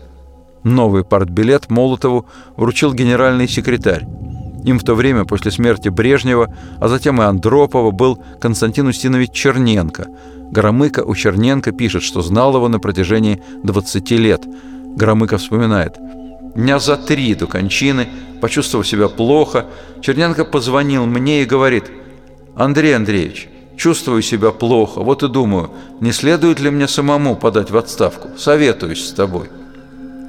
Новый 0.64 1.04
партбилет 1.04 1.70
Молотову 1.70 2.28
вручил 2.56 2.94
генеральный 2.94 3.48
секретарь. 3.48 4.06
Им 4.64 4.80
в 4.80 4.84
то 4.84 4.96
время, 4.96 5.26
после 5.26 5.52
смерти 5.52 5.90
Брежнева, 5.90 6.54
а 6.80 6.88
затем 6.88 7.22
и 7.22 7.26
Андропова, 7.26 7.92
был 7.92 8.20
Константин 8.40 8.88
Устинович 8.88 9.32
Черненко– 9.32 10.08
Громыко 10.54 11.00
у 11.04 11.16
Черненко 11.16 11.72
пишет, 11.72 12.04
что 12.04 12.22
знал 12.22 12.56
его 12.56 12.68
на 12.68 12.80
протяжении 12.80 13.42
20 13.64 14.12
лет. 14.12 14.44
Громыко 14.96 15.40
вспоминает. 15.40 15.98
«Дня 16.54 16.78
за 16.78 16.96
три 16.96 17.34
до 17.34 17.48
кончины, 17.48 18.08
почувствовав 18.40 18.88
себя 18.88 19.08
плохо, 19.08 19.66
Черненко 20.02 20.46
позвонил 20.46 21.08
мне 21.08 21.42
и 21.42 21.46
говорит, 21.46 21.86
«Андрей 22.56 22.96
Андреевич, 22.96 23.50
чувствую 23.78 24.22
себя 24.22 24.52
плохо, 24.52 25.00
вот 25.00 25.24
и 25.24 25.28
думаю, 25.28 25.72
не 26.00 26.12
следует 26.12 26.60
ли 26.60 26.70
мне 26.70 26.88
самому 26.88 27.36
подать 27.36 27.72
в 27.72 27.78
отставку? 27.78 28.30
Советуюсь 28.38 29.08
с 29.10 29.12
тобой». 29.12 29.50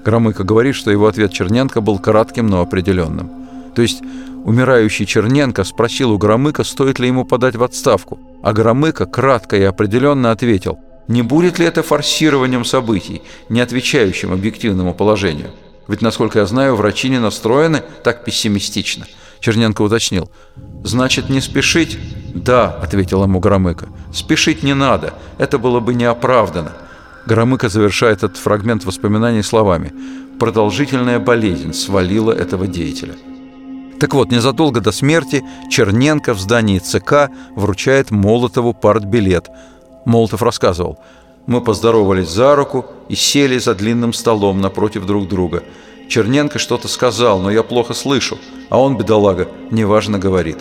Громыко 0.07 0.43
говорит, 0.43 0.75
что 0.75 0.91
его 0.91 1.07
ответ 1.07 1.33
Черненко 1.33 1.83
был 1.83 1.99
кратким, 1.99 2.47
но 2.47 2.62
определенным. 2.62 3.44
То 3.75 3.83
есть 3.83 4.02
умирающий 4.45 5.07
Черненко 5.07 5.64
спросил 5.64 6.12
у 6.12 6.19
Громыка, 6.19 6.64
стоит 6.64 6.99
ли 6.99 7.09
ему 7.09 7.25
подать 7.25 7.57
в 7.57 7.62
отставку– 7.62 8.19
а 8.45 8.52
Громыко 8.52 9.07
кратко 9.07 9.57
и 9.57 9.62
определенно 9.62 10.31
ответил, 10.31 10.78
не 11.09 11.23
будет 11.23 11.59
ли 11.59 11.64
это 11.64 11.83
форсированием 11.83 12.66
событий, 12.66 13.23
не 13.49 13.62
отвечающим 13.62 14.35
объективному 14.35 14.93
положению. 14.93 15.50
Ведь, 15.88 16.02
насколько 16.02 16.40
я 16.40 16.47
знаю, 16.47 16.76
врачи 16.76 17.09
не 17.09 17.19
настроены 17.19 17.83
так 18.02 18.23
пессимистично. 18.23 19.07
Черненко 19.40 19.81
уточнил. 19.81 20.31
«Значит, 20.83 21.31
не 21.31 21.40
спешить?» 21.40 21.99
«Да»,— 22.35 22.69
ответил 22.83 23.23
ему 23.23 23.40
Громыко,— 23.40 23.87
«спешить 24.12 24.62
не 24.62 24.75
надо, 24.75 25.14
это 25.38 25.59
было 25.59 25.81
бы 25.81 25.95
неоправданно». 25.95 26.73
Громыко 27.25 27.71
завершает 27.71 28.19
этот 28.19 28.37
фрагмент 28.37 28.85
воспоминаний 28.85 29.43
словами 29.43 29.95
«Продолжительная 30.38 31.19
болезнь 31.19 31.73
свалила 31.73 32.33
этого 32.33 32.66
деятеля». 32.66 33.14
Так 34.01 34.15
вот, 34.15 34.31
незадолго 34.31 34.81
до 34.81 34.93
смерти 34.93 35.45
Черненко 35.71 36.35
в 36.35 36.41
здании 36.41 36.79
ЦК 36.79 37.31
вручает 37.55 38.11
Молотову 38.11 38.75
партбилет. 38.75 39.49
Молотов 40.05 40.43
рассказывал– 40.43 40.99
мы 41.47 41.61
поздоровались 41.61 42.31
за 42.31 42.57
руку 42.57 42.87
и 43.09 43.15
сели 43.15 43.59
за 43.59 43.75
длинным 43.75 44.13
столом 44.13 44.61
напротив 44.61 45.05
друг 45.05 45.29
друга. 45.29 45.63
Черненко 46.09 46.59
что-то 46.59 46.89
сказал, 46.89 47.39
но 47.41 47.51
я 47.51 47.63
плохо 47.63 47.93
слышу, 47.93 48.39
а 48.71 48.81
он, 48.81 48.97
бедолага, 48.97 49.49
неважно 49.71 50.19
говорит. 50.19 50.59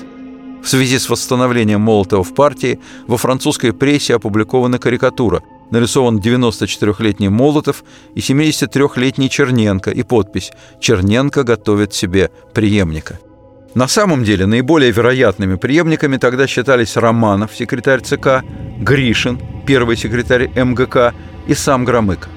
В 0.62 0.68
связи 0.68 1.00
с 1.00 1.10
восстановлением 1.10 1.82
Молотова 1.82 2.24
в 2.24 2.34
партии 2.34 2.80
во 3.08 3.18
французской 3.18 3.72
прессе 3.74 4.16
опубликована 4.16 4.78
карикатура. 4.78 5.42
Нарисован 5.74 6.20
94-летний 6.20 7.30
Молотов 7.30 7.84
и 8.13 8.20
73-летний 8.20 9.27
Черненко 9.27 9.89
и 9.89 10.03
подпись 10.03 10.51
«Черненко 10.80 11.44
готовит 11.44 11.96
себе 11.96 12.30
преемника». 12.53 13.18
На 13.74 13.88
самом 13.88 14.24
деле 14.24 14.46
наиболее 14.46 14.92
вероятными 14.92 15.56
преемниками 15.56 16.18
тогда 16.18 16.46
считались 16.46 16.96
Романов, 16.96 17.56
секретарь 17.56 18.01
ЦК, 18.01 18.44
Гришин, 18.77 19.42
первый 19.65 19.98
секретарь 19.98 20.51
МГК 20.56 21.15
и 21.48 21.56
сам 21.56 21.86
Громыко. 21.86 22.30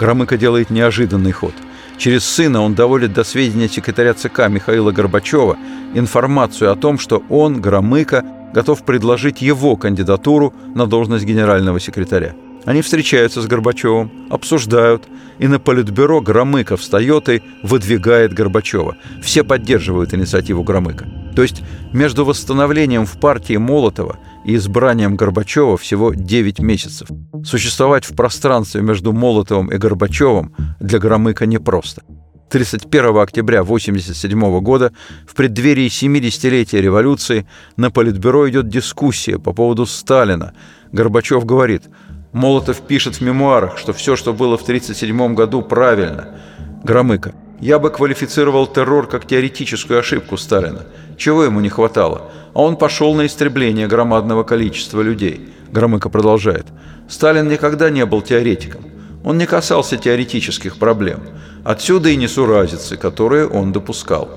Громыко 0.00 0.36
делает 0.36 0.70
неожиданный 0.70 1.30
ход. 1.30 1.54
Через 1.98 2.24
сына 2.24 2.62
он 2.62 2.74
доводит 2.74 3.12
до 3.12 3.22
сведения 3.22 3.68
секретаря 3.68 4.12
ЦК 4.12 4.48
Михаила 4.48 4.90
Горбачева 4.90 5.56
информацию 5.94 6.72
о 6.72 6.74
том, 6.74 6.98
что 6.98 7.22
он, 7.28 7.60
Громыко, 7.60 8.24
готов 8.52 8.84
предложить 8.84 9.40
его 9.40 9.76
кандидатуру 9.76 10.52
на 10.74 10.86
должность 10.86 11.24
генерального 11.24 11.78
секретаря. 11.78 12.34
Они 12.64 12.80
встречаются 12.80 13.42
с 13.42 13.46
Горбачевым, 13.46 14.28
обсуждают, 14.30 15.08
и 15.38 15.48
на 15.48 15.58
политбюро 15.58 16.20
Громыко 16.20 16.76
встает 16.76 17.28
и 17.28 17.42
выдвигает 17.62 18.32
Горбачева. 18.32 18.96
Все 19.20 19.42
поддерживают 19.42 20.14
инициативу 20.14 20.62
Громыка. 20.62 21.06
То 21.34 21.42
есть 21.42 21.62
между 21.92 22.24
восстановлением 22.24 23.06
в 23.06 23.18
партии 23.18 23.56
Молотова 23.56 24.18
и 24.44 24.54
избранием 24.54 25.16
Горбачева 25.16 25.76
всего 25.76 26.14
9 26.14 26.60
месяцев. 26.60 27.08
Существовать 27.44 28.04
в 28.04 28.14
пространстве 28.14 28.82
между 28.82 29.12
Молотовым 29.12 29.72
и 29.72 29.78
Горбачевым 29.78 30.54
для 30.78 31.00
Громыка 31.00 31.46
непросто. 31.46 32.02
31 32.50 33.16
октября 33.16 33.60
1987 33.60 34.60
года 34.60 34.92
в 35.26 35.34
преддверии 35.34 35.86
70-летия 35.86 36.80
революции 36.80 37.46
на 37.76 37.90
Политбюро 37.90 38.48
идет 38.50 38.68
дискуссия 38.68 39.38
по 39.38 39.52
поводу 39.54 39.86
Сталина. 39.86 40.52
Горбачев 40.92 41.44
говорит– 41.44 41.84
Молотов 42.32 42.80
пишет 42.80 43.16
в 43.16 43.20
мемуарах, 43.20 43.76
что 43.76 43.92
все, 43.92 44.16
что 44.16 44.32
было 44.32 44.56
в 44.56 44.62
1937 44.62 45.34
году, 45.34 45.60
правильно. 45.60 46.28
Громыко. 46.82 47.34
Я 47.60 47.78
бы 47.78 47.90
квалифицировал 47.90 48.66
террор 48.66 49.06
как 49.06 49.26
теоретическую 49.26 50.00
ошибку 50.00 50.38
Сталина. 50.38 50.80
Чего 51.18 51.44
ему 51.44 51.60
не 51.60 51.68
хватало? 51.68 52.32
А 52.54 52.62
он 52.62 52.76
пошел 52.76 53.14
на 53.14 53.26
истребление 53.26 53.86
громадного 53.86 54.44
количества 54.44 55.02
людей. 55.02 55.52
Громыко 55.70 56.08
продолжает. 56.08 56.66
Сталин 57.08 57.48
никогда 57.48 57.90
не 57.90 58.06
был 58.06 58.22
теоретиком. 58.22 58.86
Он 59.24 59.36
не 59.36 59.46
касался 59.46 59.98
теоретических 59.98 60.78
проблем. 60.78 61.20
Отсюда 61.64 62.08
и 62.08 62.16
несуразицы, 62.16 62.96
которые 62.96 63.46
он 63.46 63.72
допускал. 63.72 64.30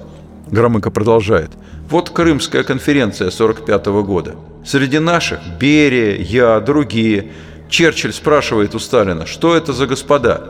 Громыко 0.52 0.92
продолжает. 0.92 1.52
Вот 1.90 2.10
Крымская 2.10 2.64
конференция 2.64 3.30
1945 3.30 3.86
года. 4.06 4.36
Среди 4.66 5.00
наших– 5.00 5.40
Берия, 5.60 6.18
я, 6.18 6.60
другие– 6.60 7.32
Черчилль 7.76 8.14
спрашивает 8.14 8.74
у 8.74 8.80
Сталина, 8.80 9.26
что 9.26 9.54
это 9.54 9.74
за 9.74 9.86
господа? 9.86 10.42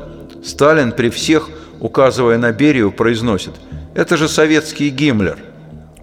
Сталин 0.44 0.92
при 0.92 1.10
всех, 1.10 1.50
указывая 1.80 2.38
на 2.38 2.52
Берию, 2.52 2.92
произносит 2.92 3.54
«Это 3.96 4.16
же 4.16 4.30
советский 4.30 4.92
Гиммлер». 4.92 5.40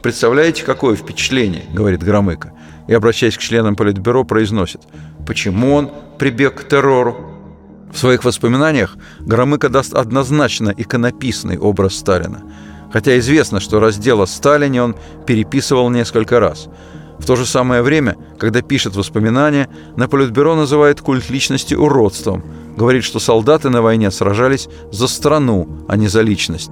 «Представляете, 0.03 0.65
какое 0.65 0.97
впечатление?»– 0.97 1.63
говорит 1.73 2.03
Громыко. 2.03 2.53
И, 2.89 2.93
обращаясь 2.93 3.37
к 3.37 3.41
членам 3.41 3.77
Политбюро, 3.77 4.25
произносит 4.25 4.81
«Почему 5.25 5.75
он 5.75 5.93
прибег 6.19 6.57
к 6.57 6.69
террору?» 6.69 7.37
В 7.93 7.99
своих 7.99 8.25
воспоминаниях 8.25 8.97
Громыко 9.21 9.69
даст 9.69 9.95
однозначно 9.95 10.75
иконописный 10.77 11.57
образ 11.57 11.95
Сталина. 11.95 12.43
Хотя 12.93 13.17
известно, 13.21 13.61
что 13.61 13.79
раздел 13.79 14.23
о 14.23 14.27
Сталине 14.27 14.83
он 14.83 14.97
переписывал 15.25 15.89
несколько 15.89 16.41
раз– 16.41 16.67
в 17.23 17.25
то 17.25 17.37
же 17.37 17.47
самое 17.47 17.83
время, 17.83 18.17
когда 18.37 18.63
пишет 18.63 18.97
воспоминания, 18.97 19.69
на 19.97 20.09
Политбюро 20.09 20.57
называет 20.57 21.01
культ 21.01 21.31
личности 21.31 21.73
уродством, 21.73 22.43
говорит, 22.77 23.05
что 23.05 23.21
солдаты 23.21 23.71
на 23.71 23.81
войне 23.81 24.11
сражались 24.11 24.69
за 24.91 25.07
страну, 25.07 25.69
а 25.87 25.97
не 25.97 26.09
за 26.09 26.23
личность. 26.23 26.71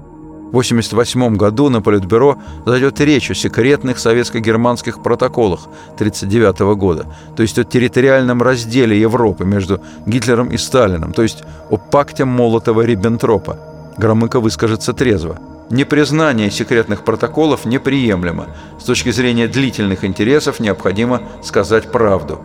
В 0.53 0.59
1988 0.59 1.37
году 1.37 1.69
на 1.69 1.81
Политбюро 1.81 2.37
зайдет 2.67 3.01
речь 3.01 3.31
о 3.31 3.35
секретных 3.35 4.01
советско-германских 4.01 5.05
протоколах 5.05 5.69
1939 5.95 6.77
года, 6.77 7.07
то 7.37 7.43
есть 7.43 7.57
о 7.57 7.63
территориальном 7.63 8.43
разделе 8.43 9.01
Европы 9.01 9.45
между 9.45 9.81
Гитлером 10.07 10.49
и 10.49 10.57
Сталином, 10.57 11.13
то 11.13 11.23
есть 11.23 11.45
о 11.71 11.77
пакте 11.77 12.25
Молотова-Риббентропа. 12.25 13.57
Громыко 13.99 14.41
выскажется 14.41 14.93
трезво– 14.95 15.39
Непризнание 15.71 16.51
секретных 16.51 17.05
протоколов 17.05 17.65
неприемлемо. 17.65 18.49
С 18.81 18.85
точки 18.85 19.13
зрения 19.13 19.47
длительных 19.47 20.05
интересов 20.05 20.59
необходимо 20.59 21.23
сказать 21.45 21.93
правду. 21.93 22.41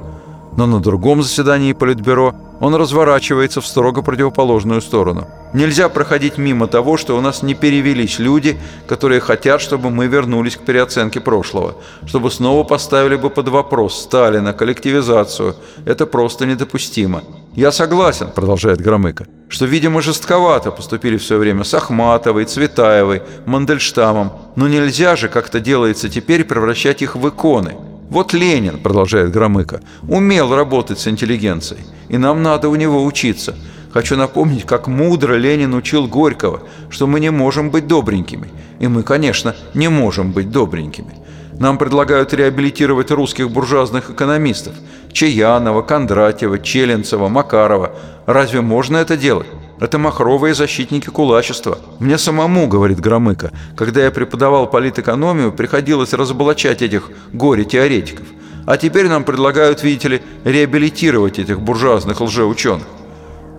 Но 0.58 0.66
на 0.68 0.80
другом 0.80 1.22
заседании 1.22 1.74
Политбюро 1.74 2.34
он 2.62 2.76
разворачивается 2.76 3.60
в 3.60 3.68
строго 3.68 4.02
противоположную 4.02 4.82
сторону. 4.82 5.28
Нельзя 5.54 5.90
проходить 5.90 6.38
мимо 6.38 6.68
того, 6.68 6.98
что 6.98 7.18
у 7.18 7.22
нас 7.22 7.44
не 7.44 7.54
перевелись 7.54 8.20
люди, 8.20 8.58
которые 8.88 9.20
хотят, 9.20 9.62
чтобы 9.62 9.90
мы 9.90 10.08
вернулись 10.08 10.56
к 10.56 10.62
переоценке 10.62 11.20
прошлого, 11.20 11.76
чтобы 12.06 12.32
снова 12.32 12.64
поставили 12.64 13.16
бы 13.16 13.30
под 13.30 13.50
вопрос 13.50 14.02
Сталина, 14.02 14.54
коллективизацию. 14.54 15.56
Это 15.86 16.06
просто 16.06 16.46
недопустимо. 16.46 17.24
«Я 17.54 17.72
согласен»,— 17.72 18.30
продолжает 18.36 18.82
Громыко, 18.82 19.28
«что, 19.48 19.66
видимо, 19.66 20.02
жестковато 20.02 20.72
поступили 20.72 21.18
все 21.18 21.38
время 21.38 21.64
с 21.64 21.74
Ахматовой, 21.74 22.46
Цветаевой, 22.46 23.22
Мандельштамом, 23.46 24.34
но 24.56 24.68
нельзя 24.68 25.16
же, 25.16 25.30
как 25.30 25.50
то 25.50 25.62
делается 25.62 26.10
теперь, 26.10 26.44
превращать 26.44 27.02
их 27.02 27.16
в 27.16 27.30
иконы». 27.30 27.76
Вот 28.10 28.34
Ленин, 28.34 28.80
продолжает 28.80 29.32
Громыко, 29.32 29.82
умел 30.08 30.56
работать 30.56 31.00
с 31.00 31.08
интеллигенцией, 31.08 31.82
и 32.08 32.18
нам 32.18 32.44
надо 32.44 32.70
у 32.70 32.76
него 32.76 33.04
учиться. 33.04 33.56
Хочу 33.92 34.16
напомнить, 34.16 34.66
как 34.66 34.88
мудро 34.88 35.36
Ленин 35.36 35.74
учил 35.74 36.08
Горького, 36.08 36.64
что 36.90 37.08
мы 37.08 37.20
не 37.20 37.32
можем 37.32 37.72
быть 37.72 37.88
добренькими. 37.88 38.50
И 38.80 38.88
мы, 38.88 39.04
конечно, 39.04 39.56
не 39.74 39.88
можем 39.88 40.34
быть 40.34 40.52
добренькими. 40.52 41.16
Нам 41.60 41.78
предлагают 41.78 42.34
реабилитировать 42.34 43.12
русских 43.12 43.50
буржуазных 43.50 44.10
экономистов– 44.10 44.74
Чаянова, 45.14 45.82
Кондратьева, 45.82 46.60
Челенцева, 46.60 47.30
Макарова. 47.30 47.92
Разве 48.26 48.60
можно 48.60 48.98
это 48.98 49.16
делать? 49.16 49.48
Это 49.80 49.98
махровые 49.98 50.54
защитники 50.54 51.10
кулачества. 51.10 51.80
Мне 52.00 52.18
самому, 52.18 52.68
говорит 52.68 53.02
Громыко, 53.02 53.52
когда 53.76 54.06
я 54.06 54.12
преподавал 54.12 54.70
политэкономию, 54.70 55.52
приходилось 55.52 56.14
разоблачать 56.14 56.82
этих 56.82 57.10
горе-теоретиков. 57.34 58.26
А 58.66 58.78
теперь 58.78 59.10
нам 59.10 59.26
предлагают, 59.26 59.84
видите 59.84 60.08
ли, 60.08 60.22
реабилитировать 60.46 61.40
этих 61.40 61.60
буржуазных 61.60 62.22
лжеученых. 62.22 62.88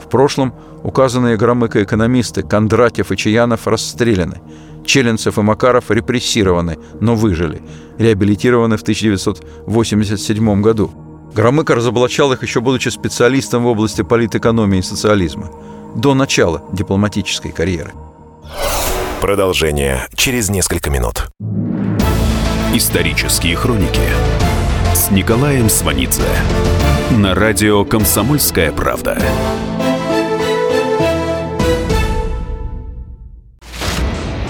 В 0.02 0.08
прошлом 0.08 0.54
указанные 0.82 1.36
Громыко 1.36 1.82
экономисты 1.82 2.42
Кондратьев 2.42 3.12
и 3.12 3.16
Чаянов 3.16 3.66
расстреляны. 3.66 4.40
Челенцев 4.86 5.38
и 5.38 5.42
Макаров 5.42 5.90
репрессированы, 5.90 6.78
но 7.00 7.14
выжили. 7.14 7.60
Реабилитированы 7.98 8.78
в 8.78 8.82
1987 8.82 10.62
году. 10.62 10.90
Громыко 11.34 11.74
разоблачал 11.74 12.32
их 12.32 12.42
еще 12.42 12.60
будучи 12.60 12.88
специалистом 12.88 13.64
в 13.64 13.66
области 13.66 14.02
политэкономии 14.02 14.78
и 14.78 14.82
социализма 14.82 15.50
до 15.96 16.14
начала 16.14 16.62
дипломатической 16.72 17.52
карьеры. 17.52 17.92
Продолжение 19.20 20.06
через 20.14 20.50
несколько 20.50 20.90
минут. 20.90 21.28
Исторические 22.74 23.56
хроники 23.56 24.02
с 24.94 25.10
Николаем 25.10 25.70
Сванидзе 25.70 26.28
на 27.12 27.34
радио 27.34 27.84
«Комсомольская 27.84 28.72
правда». 28.72 29.18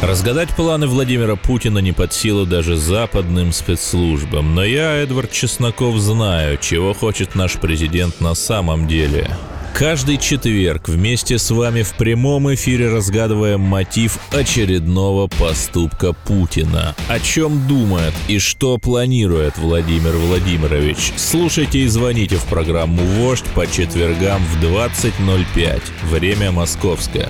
Разгадать 0.02 0.50
планы 0.50 0.86
Владимира 0.86 1.36
Путина 1.36 1.78
не 1.78 1.92
под 1.92 2.12
силу 2.12 2.44
даже 2.44 2.76
западным 2.76 3.52
спецслужбам, 3.52 4.54
но 4.54 4.64
я, 4.64 4.94
Эдвард 4.96 5.30
Чесноков, 5.30 5.96
знаю, 5.96 6.58
чего 6.58 6.92
хочет 6.92 7.34
наш 7.34 7.54
президент 7.54 8.20
на 8.20 8.34
самом 8.34 8.88
деле– 8.88 9.30
Каждый 9.78 10.16
четверг 10.16 10.88
вместе 10.88 11.36
с 11.36 11.50
вами 11.50 11.82
в 11.82 11.92
прямом 11.96 12.52
эфире 12.54 12.88
разгадываем 12.88 13.60
мотив 13.60 14.18
очередного 14.32 15.26
поступка 15.26 16.14
Путина. 16.14 16.94
О 17.08 17.20
чем 17.20 17.68
думает 17.68 18.14
и 18.26 18.38
что 18.38 18.78
планирует 18.78 19.58
Владимир 19.58 20.12
Владимирович. 20.12 21.12
Слушайте 21.16 21.80
и 21.80 21.88
звоните 21.88 22.36
в 22.36 22.44
программу 22.44 23.02
«Вождь» 23.02 23.44
по 23.54 23.66
четвергам 23.66 24.40
в 24.46 24.64
20.05. 24.64 25.82
Время 26.04 26.52
московское. 26.52 27.28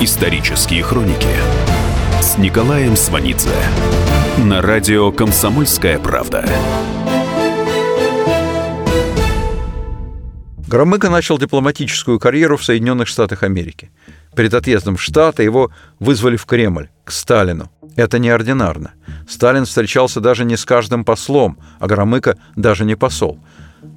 Исторические 0.00 0.84
хроники 0.84 1.26
с 2.22 2.38
Николаем 2.38 2.96
Сванидзе 2.96 3.50
на 4.36 4.62
радио 4.62 5.10
«Комсомольская 5.10 5.98
правда». 5.98 6.48
Громыко 10.68 11.08
начал 11.08 11.38
дипломатическую 11.38 12.18
карьеру 12.18 12.58
в 12.58 12.64
Соединенных 12.64 13.08
Штатах 13.08 13.42
Америки. 13.42 13.90
Перед 14.36 14.52
отъездом 14.52 14.98
в 14.98 15.02
Штаты 15.02 15.42
его 15.42 15.70
вызвали 15.98 16.36
в 16.36 16.44
Кремль, 16.44 16.90
к 17.04 17.10
Сталину. 17.10 17.70
Это 17.96 18.18
неординарно. 18.18 18.92
Сталин 19.26 19.64
встречался 19.64 20.20
даже 20.20 20.44
не 20.44 20.58
с 20.58 20.66
каждым 20.66 21.06
послом, 21.06 21.56
а 21.80 21.86
Громыко 21.86 22.36
даже 22.54 22.84
не 22.84 22.96
посол– 22.96 23.40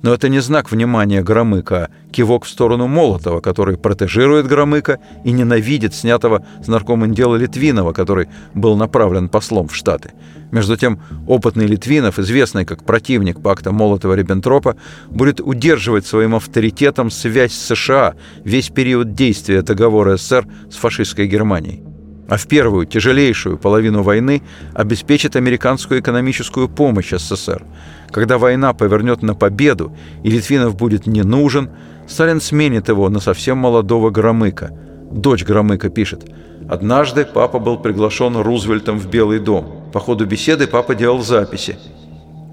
но 0.01 0.13
это 0.13 0.29
не 0.29 0.39
знак 0.39 0.71
внимания 0.71 1.21
Громыка, 1.21 1.85
а 1.85 2.11
кивок 2.11 2.45
в 2.45 2.49
сторону 2.49 2.87
Молотова, 2.87 3.39
который 3.39 3.77
протежирует 3.77 4.47
Громыка 4.47 4.99
и 5.23 5.31
ненавидит 5.31 5.93
снятого 5.93 6.45
с 6.63 6.67
наркомом 6.67 7.13
дела 7.13 7.35
Литвинова, 7.35 7.93
который 7.93 8.27
был 8.53 8.75
направлен 8.75 9.29
послом 9.29 9.67
в 9.67 9.75
Штаты. 9.75 10.11
Между 10.51 10.75
тем, 10.75 11.01
опытный 11.27 11.65
Литвинов, 11.65 12.19
известный 12.19 12.65
как 12.65 12.83
противник 12.83 13.41
пакта 13.41 13.71
Молотова-Риббентропа, 13.71 14.75
будет 15.09 15.39
удерживать 15.39 16.05
своим 16.05 16.35
авторитетом 16.35 17.09
связь 17.09 17.53
с 17.53 17.67
США 17.67 18.15
весь 18.43 18.69
период 18.69 19.13
действия 19.13 19.61
договора 19.61 20.17
СССР 20.17 20.47
с 20.69 20.75
фашистской 20.75 21.27
Германией 21.27 21.90
а 22.27 22.37
в 22.37 22.47
первую, 22.47 22.85
тяжелейшую 22.85 23.57
половину 23.57 24.03
войны 24.03 24.41
обеспечит 24.73 25.35
американскую 25.35 25.99
экономическую 25.99 26.69
помощь 26.69 27.11
СССР. 27.11 27.63
Когда 28.09 28.37
война 28.37 28.73
повернет 28.73 29.21
на 29.21 29.35
победу 29.35 29.95
и 30.23 30.29
Литвинов 30.29 30.75
будет 30.75 31.07
не 31.07 31.23
нужен, 31.23 31.69
Сталин 32.07 32.41
сменит 32.41 32.89
его 32.89 33.09
на 33.09 33.19
совсем 33.19 33.57
молодого 33.57 34.09
Громыка. 34.09 34.71
Дочь 35.11 35.43
Громыка 35.43 35.89
пишет. 35.89 36.29
«Однажды 36.69 37.25
папа 37.25 37.59
был 37.59 37.77
приглашен 37.77 38.37
Рузвельтом 38.37 38.97
в 38.97 39.09
Белый 39.09 39.39
дом. 39.39 39.89
По 39.91 39.99
ходу 39.99 40.25
беседы 40.25 40.67
папа 40.67 40.95
делал 40.95 41.21
записи. 41.21 41.77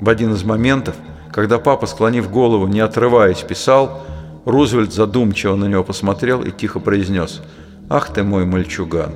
В 0.00 0.08
один 0.08 0.32
из 0.32 0.44
моментов, 0.44 0.96
когда 1.32 1.58
папа, 1.58 1.86
склонив 1.86 2.30
голову, 2.30 2.66
не 2.66 2.80
отрываясь, 2.80 3.42
писал, 3.42 4.02
Рузвельт 4.44 4.92
задумчиво 4.92 5.56
на 5.56 5.66
него 5.66 5.84
посмотрел 5.84 6.42
и 6.42 6.50
тихо 6.50 6.80
произнес 6.80 7.42
«Ах 7.88 8.12
ты 8.12 8.22
мой 8.22 8.44
мальчуган!» 8.44 9.12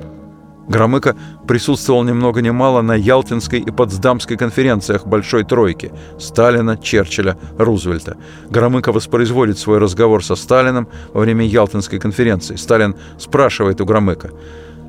Громыко 0.67 1.15
присутствовал 1.45 2.03
ни 2.03 2.13
много 2.13 2.41
ни 2.41 2.49
мало 2.49 2.81
на 2.81 2.93
Ялтинской 2.93 3.59
и 3.59 3.71
Потсдамской 3.71 4.37
конференциях 4.37 5.05
Большой 5.05 5.43
Тройки 5.43 5.91
Сталина, 6.19 6.77
Черчилля, 6.77 7.37
Рузвельта. 7.57 8.15
Громыко 8.49 8.91
воспроизводит 8.91 9.57
свой 9.57 9.79
разговор 9.79 10.23
со 10.23 10.35
Сталином 10.35 10.87
во 11.13 11.21
время 11.21 11.45
Ялтинской 11.45 11.99
конференции. 11.99 12.55
Сталин 12.55 12.95
спрашивает 13.17 13.81
у 13.81 13.85
Громыка, 13.85 14.31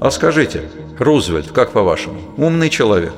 «А 0.01 0.11
скажите, 0.11 0.63
Рузвельт, 0.99 1.51
как 1.51 1.73
по-вашему, 1.73 2.21
умный 2.37 2.71
человек?» 2.71 3.15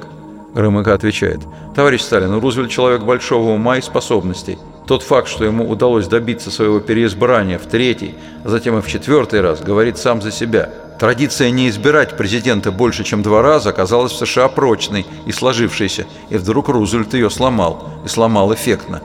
Громыко 0.55 0.95
отвечает, 0.95 1.41
«Товарищ 1.75 2.01
Сталин, 2.01 2.39
Рузвельт 2.39 2.71
человек 2.71 3.03
большого 3.03 3.51
ума 3.51 3.77
и 3.77 3.83
способностей. 3.83 4.57
Тот 4.87 5.03
факт, 5.03 5.29
что 5.29 5.45
ему 5.45 5.69
удалось 5.69 6.07
добиться 6.07 6.51
своего 6.51 6.81
переизбрания 6.81 7.59
в 7.59 7.67
третий, 7.67 8.15
а 8.45 8.49
затем 8.49 8.79
и 8.79 8.81
в 8.81 8.87
четвертый 8.87 9.43
раз, 9.43 9.61
говорит 9.61 9.99
сам 9.99 10.23
за 10.23 10.31
себя– 10.31 10.71
Традиция 10.99 11.51
не 11.51 11.69
избирать 11.69 12.17
президента 12.17 12.73
больше, 12.73 13.05
чем 13.05 13.23
два 13.23 13.43
раза, 13.43 13.69
оказалась 13.69 14.13
в 14.13 14.17
США 14.17 14.49
прочной 14.49 15.07
и 15.27 15.33
сложившейся, 15.33 16.07
и 16.31 16.37
вдруг 16.39 16.71
Рузвельт 16.71 17.13
ее 17.13 17.29
сломал, 17.29 18.01
и 18.05 18.09
сломал 18.09 18.55
эффектно. 18.55 19.03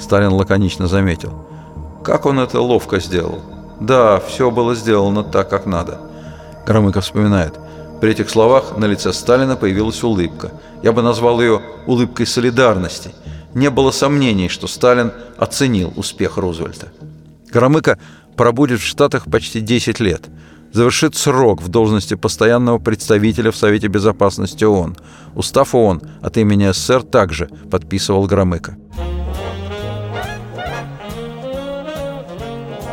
Сталин 0.00 0.32
лаконично 0.32 0.86
заметил. 0.86 1.46
Как 2.02 2.24
он 2.24 2.38
это 2.38 2.60
ловко 2.60 3.00
сделал? 3.00 3.42
Да, 3.80 4.20
все 4.20 4.50
было 4.50 4.74
сделано 4.74 5.24
так, 5.24 5.50
как 5.50 5.66
надо. 5.66 6.00
Громыко 6.66 7.02
вспоминает. 7.02 7.54
При 8.00 8.12
этих 8.12 8.30
словах 8.30 8.78
на 8.78 8.86
лице 8.86 9.12
Сталина 9.12 9.56
появилась 9.56 10.02
улыбка. 10.02 10.52
Я 10.82 10.92
бы 10.92 11.02
назвал 11.02 11.40
ее 11.40 11.60
улыбкой 11.86 12.26
солидарности. 12.26 13.10
Не 13.52 13.68
было 13.68 13.90
сомнений, 13.90 14.48
что 14.48 14.66
Сталин 14.66 15.12
оценил 15.36 15.92
успех 15.96 16.38
Рузвельта. 16.38 16.88
Громыко 17.50 17.98
пробудет 18.36 18.80
в 18.80 18.86
Штатах 18.86 19.24
почти 19.30 19.60
10 19.60 20.00
лет– 20.00 20.22
завершит 20.76 21.16
срок 21.16 21.62
в 21.62 21.68
должности 21.68 22.14
постоянного 22.16 22.78
представителя 22.78 23.50
в 23.50 23.56
Совете 23.56 23.86
Безопасности 23.88 24.62
ООН. 24.64 24.98
Устав 25.34 25.74
ООН 25.74 26.02
от 26.20 26.36
имени 26.36 26.70
СССР 26.70 27.02
также 27.02 27.48
подписывал 27.70 28.26
Громыко. 28.26 28.76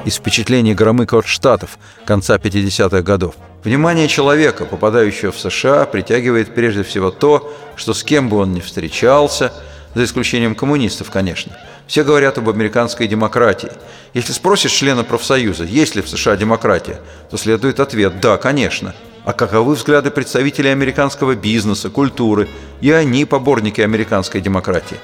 Из 0.05 0.15
впечатлений 0.15 0.73
Громыка 0.73 1.17
от 1.17 1.27
Штатов 1.27 1.77
конца 2.05 2.37
50-х 2.37 3.01
годов. 3.01 3.35
Внимание 3.65 4.07
человека, 4.07 4.63
попадающего 4.63 5.33
в 5.33 5.39
США, 5.39 5.85
притягивает 5.85 6.55
прежде 6.55 6.83
всего 6.83 7.11
то, 7.11 7.53
что 7.75 7.93
с 7.93 8.03
кем 8.05 8.29
бы 8.29 8.37
он 8.37 8.53
ни 8.53 8.61
встречался, 8.61 9.51
за 9.95 10.03
исключением 10.03 10.55
коммунистов, 10.55 11.09
конечно– 11.09 11.57
все 11.87 12.03
говорят 12.03 12.37
об 12.37 12.49
американской 12.49 13.07
демократии. 13.07 13.71
Если 14.13 14.31
спросишь 14.31 14.71
члена 14.71 15.03
профсоюза, 15.03 15.65
есть 15.65 15.95
ли 15.95 16.01
в 16.01 16.09
США 16.09 16.35
демократия, 16.35 16.99
то 17.29 17.37
следует 17.37 17.79
ответ 17.79 18.19
«да, 18.19 18.37
конечно». 18.37 18.95
А 19.25 19.31
каковы 19.31 19.75
взгляды 19.75 20.11
представителей 20.11 20.71
американского 20.71 21.35
бизнеса, 21.35 21.89
культуры? 21.89 22.49
И 22.81 22.91
они 22.91 23.23
поборники 23.23 23.79
американской 23.79 24.41
демократии. 24.41 24.97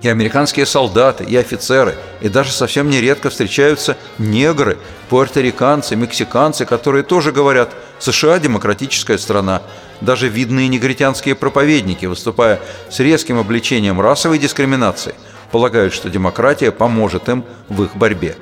И 0.00 0.08
американские 0.08 0.64
солдаты, 0.64 1.24
и 1.24 1.36
офицеры, 1.36 1.94
и 2.22 2.30
даже 2.30 2.52
совсем 2.52 2.88
нередко 2.88 3.28
встречаются 3.28 3.98
негры, 4.16 4.78
пуэрториканцы, 5.10 5.94
мексиканцы, 5.94 6.64
которые 6.64 7.02
тоже 7.02 7.32
говорят 7.32 7.74
«США– 7.98 8.38
демократическая 8.40 9.18
страна». 9.18 9.62
Даже 10.00 10.28
видные 10.28 10.68
негритянские 10.68 11.34
проповедники, 11.34 12.06
выступая 12.06 12.60
с 12.90 13.00
резким 13.00 13.38
обличением 13.38 14.00
расовой 14.00 14.38
дискриминации– 14.38 15.14
полагают, 15.50 15.94
что 15.94 16.10
демократия 16.10 16.70
поможет 16.70 17.28
им 17.28 17.44
в 17.68 17.82
их 17.82 17.96
борьбе. 17.96 18.36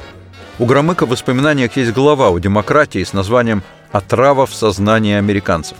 У 0.58 0.66
Громыка 0.66 1.06
в 1.06 1.10
воспоминаниях 1.10 1.76
есть 1.76 1.92
глава 1.92 2.30
о 2.30 2.38
демократии 2.38 3.02
с 3.02 3.12
названием 3.12 3.62
«Отрава 3.92 4.46
в 4.46 4.54
сознании 4.54 5.14
американцев». 5.14 5.78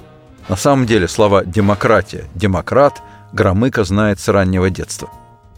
На 0.48 0.56
самом 0.56 0.86
деле 0.86 1.08
слова 1.08 1.44
«демократия», 1.44 2.24
«демократ» 2.34 3.02
Громыко 3.32 3.82
знает 3.82 4.20
с 4.20 4.28
раннего 4.28 4.70
детства. 4.70 5.10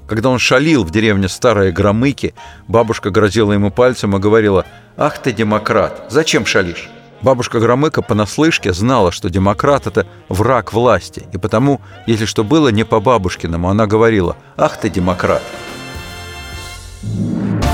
Когда 0.09 0.31
он 0.31 0.39
шалил 0.39 0.83
в 0.83 0.91
деревне 0.91 1.29
Старые 1.29 1.73
Громыки, 1.73 2.35
бабушка 2.69 3.11
грозила 3.11 3.53
ему 3.53 3.71
пальцем 3.71 4.17
и 4.17 4.21
говорила 4.21 4.65
«Ах 4.97 5.19
ты, 5.19 5.33
демократ, 5.33 6.07
зачем 6.09 6.47
шалишь?» 6.47 6.89
Бабушка 7.23 7.61
Громыка 7.61 8.03
понаслышке 8.03 8.73
знала, 8.73 9.11
что 9.11 9.31
демократ– 9.31 9.87
это 9.89 10.07
враг 10.29 10.73
власти, 10.73 11.27
и 11.33 11.39
потому, 11.39 11.81
если 12.07 12.27
что 12.27 12.45
было 12.45 12.69
не 12.69 12.85
по 12.85 13.01
бабушкиному, 13.01 13.69
она 13.69 13.87
говорила 13.87 14.37
«Ах 14.57 14.79
ты, 14.79 14.91
демократ!». 14.91 15.43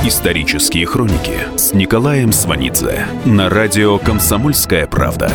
Исторические 0.04 0.86
хроники 0.86 1.40
с 1.56 1.72
Николаем 1.74 2.32
Сванидзе 2.32 3.06
на 3.24 3.48
радио 3.48 3.98
«Комсомольская 3.98 4.86
правда». 4.86 5.30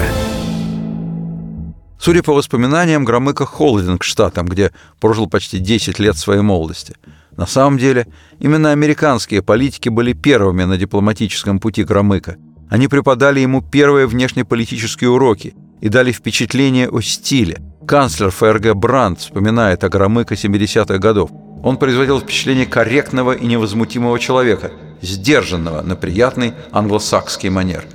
Судя 1.99 2.23
по 2.23 2.33
воспоминаниям, 2.33 3.03
Громыко 3.03 3.45
холоден 3.45 3.97
к 3.97 4.03
Штатам, 4.03 4.45
где 4.47 4.71
прожил 4.99 5.27
почти 5.27 5.59
10 5.59 5.99
лет 5.99 6.15
своей 6.15 6.41
молодости. 6.41 6.95
На 7.35 7.45
самом 7.45 7.77
деле, 7.77 8.07
именно 8.39 8.71
американские 8.71 9.41
политики 9.41 9.89
были 9.89 10.13
первыми 10.13 10.63
на 10.63 10.77
дипломатическом 10.77 11.59
пути 11.59 11.83
Громыка– 11.83 12.37
они 12.69 12.87
преподали 12.87 13.39
ему 13.39 13.61
первые 13.61 14.07
внешнеполитические 14.07 15.09
уроки 15.09 15.55
и 15.81 15.89
дали 15.89 16.11
впечатление 16.11 16.89
о 16.89 17.01
стиле. 17.01 17.61
Канцлер 17.87 18.31
ФРГ 18.31 18.75
Брандт 18.75 19.19
вспоминает 19.19 19.83
о 19.83 19.89
Громыко 19.89 20.33
70-х 20.33 20.97
годов. 20.97 21.31
Он 21.63 21.77
производил 21.77 22.19
впечатление 22.19 22.65
корректного 22.65 23.31
и 23.31 23.45
невозмутимого 23.45 24.19
человека, 24.19 24.71
сдержанного 25.01 25.81
на 25.81 25.95
приятный 25.95 26.53
англосакский 26.71 27.49
манер. 27.49 27.85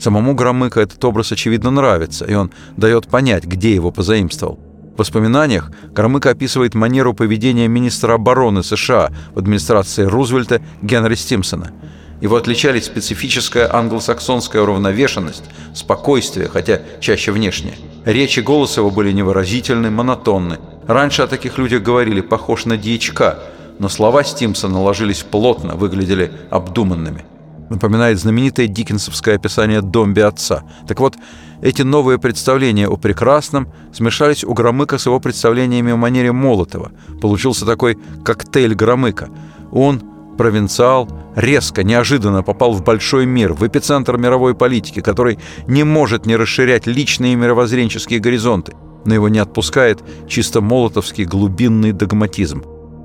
Самому 0.00 0.34
Громыко 0.34 0.80
этот 0.80 1.04
образ, 1.04 1.32
очевидно, 1.32 1.70
нравится, 1.70 2.24
и 2.24 2.34
он 2.34 2.50
дает 2.76 3.08
понять, 3.08 3.44
где 3.44 3.74
его 3.74 3.90
позаимствовал. 3.90 4.58
В 4.94 4.98
воспоминаниях 4.98 5.70
Громыко 5.92 6.30
описывает 6.30 6.74
манеру 6.74 7.14
поведения 7.14 7.68
министра 7.68 8.14
обороны 8.14 8.64
США 8.64 9.10
в 9.34 9.38
администрации 9.38 10.02
Рузвельта 10.02 10.60
Генри 10.82 11.14
Стимсона– 11.14 11.70
его 12.20 12.36
отличали 12.36 12.80
специфическая 12.80 13.72
англосаксонская 13.72 14.62
уравновешенность, 14.62 15.44
спокойствие, 15.74 16.48
хотя 16.48 16.80
чаще 17.00 17.32
внешнее. 17.32 17.74
Речи 18.04 18.40
голос 18.40 18.76
его 18.76 18.90
были 18.90 19.12
невыразительны, 19.12 19.90
монотонны. 19.90 20.58
Раньше 20.86 21.22
о 21.22 21.26
таких 21.26 21.58
людях 21.58 21.82
говорили 21.82 22.20
«похож 22.20 22.64
на 22.64 22.76
дьячка», 22.76 23.38
но 23.78 23.88
слова 23.88 24.24
Стимсона 24.24 24.80
ложились 24.80 25.22
плотно, 25.22 25.76
выглядели 25.76 26.32
обдуманными. 26.50 27.24
Напоминает 27.70 28.18
знаменитое 28.18 28.66
диккенсовское 28.66 29.36
описание 29.36 29.82
«Домби 29.82 30.20
отца». 30.20 30.64
Так 30.88 31.00
вот, 31.00 31.16
эти 31.60 31.82
новые 31.82 32.18
представления 32.18 32.88
о 32.88 32.96
прекрасном 32.96 33.68
смешались 33.92 34.44
у 34.44 34.54
Громыка 34.54 34.96
с 34.96 35.06
его 35.06 35.20
представлениями 35.20 35.92
о 35.92 35.96
манере 35.96 36.32
Молотова. 36.32 36.92
Получился 37.20 37.66
такой 37.66 37.98
коктейль 38.24 38.74
Громыка. 38.74 39.28
Он, 39.70 40.02
провинциал, 40.38 41.06
резко, 41.36 41.82
неожиданно 41.82 42.42
попал 42.42 42.72
в 42.72 42.82
большой 42.82 43.26
мир, 43.26 43.52
в 43.52 43.66
эпицентр 43.66 44.16
мировой 44.16 44.54
политики, 44.54 45.00
который 45.00 45.38
не 45.66 45.84
может 45.84 46.24
не 46.24 46.36
расширять 46.36 46.86
личные 46.86 47.36
мировоззренческие 47.36 48.20
горизонты, 48.20 48.72
но 49.04 49.12
его 49.12 49.28
не 49.28 49.40
отпускает 49.40 50.02
чисто 50.26 50.62
молотовский 50.62 51.24
глубинный 51.24 51.92
догматизм. 51.92 52.62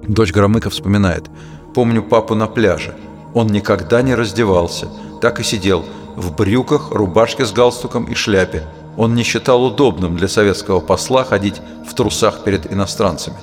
Дочь 0.08 0.32
Громыка 0.32 0.70
вспоминает 0.70 1.26
«Помню 1.76 2.02
папу 2.04 2.36
на 2.36 2.48
пляже. 2.48 2.96
Он 3.34 3.48
никогда 3.48 4.02
не 4.02 4.16
раздевался, 4.16 4.88
так 5.20 5.42
и 5.42 5.44
сидел– 5.44 5.84
в 6.16 6.36
брюках, 6.36 6.92
рубашке 6.92 7.46
с 7.46 7.52
галстуком 7.52 8.06
и 8.06 8.14
шляпе. 8.14 8.64
Он 8.98 9.16
не 9.16 9.24
считал 9.24 9.64
удобным 9.64 10.16
для 10.16 10.28
советского 10.28 10.80
посла 10.80 11.24
ходить 11.24 11.62
в 11.88 11.94
трусах 11.96 12.44
перед 12.44 12.72
иностранцами. 12.72 13.38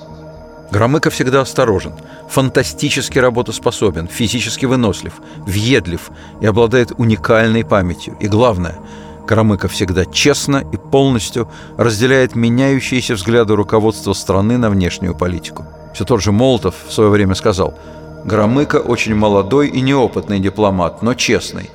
Громыко 0.71 1.11
всегда 1.11 1.41
осторожен, 1.41 1.93
фантастически 2.29 3.19
работоспособен, 3.19 4.07
физически 4.07 4.67
вынослив, 4.67 5.15
въедлив 5.39 6.11
и 6.41 6.47
обладает 6.47 6.93
уникальной 6.97 7.65
памятью. 7.65 8.17
И 8.21 8.29
главное, 8.29 8.79
Громыко 9.27 9.69
всегда 9.69 10.05
честно 10.07 10.65
и 10.73 10.77
полностью 10.77 11.49
разделяет 11.77 12.35
меняющиеся 12.35 13.15
взгляды 13.15 13.55
руководства 13.55 14.13
страны 14.13 14.59
на 14.59 14.71
внешнюю 14.71 15.15
политику. 15.15 15.67
Все 15.95 16.05
тот 16.05 16.23
же 16.23 16.33
Молотов 16.33 16.75
в 16.87 16.93
свое 16.93 17.11
время 17.11 17.35
сказал, 17.35 17.75
«Громыко 18.25 18.77
очень 18.77 19.15
молодой 19.15 19.69
и 19.69 19.81
неопытный 19.81 20.41
дипломат, 20.41 21.03
но 21.03 21.15
честный. 21.15 21.71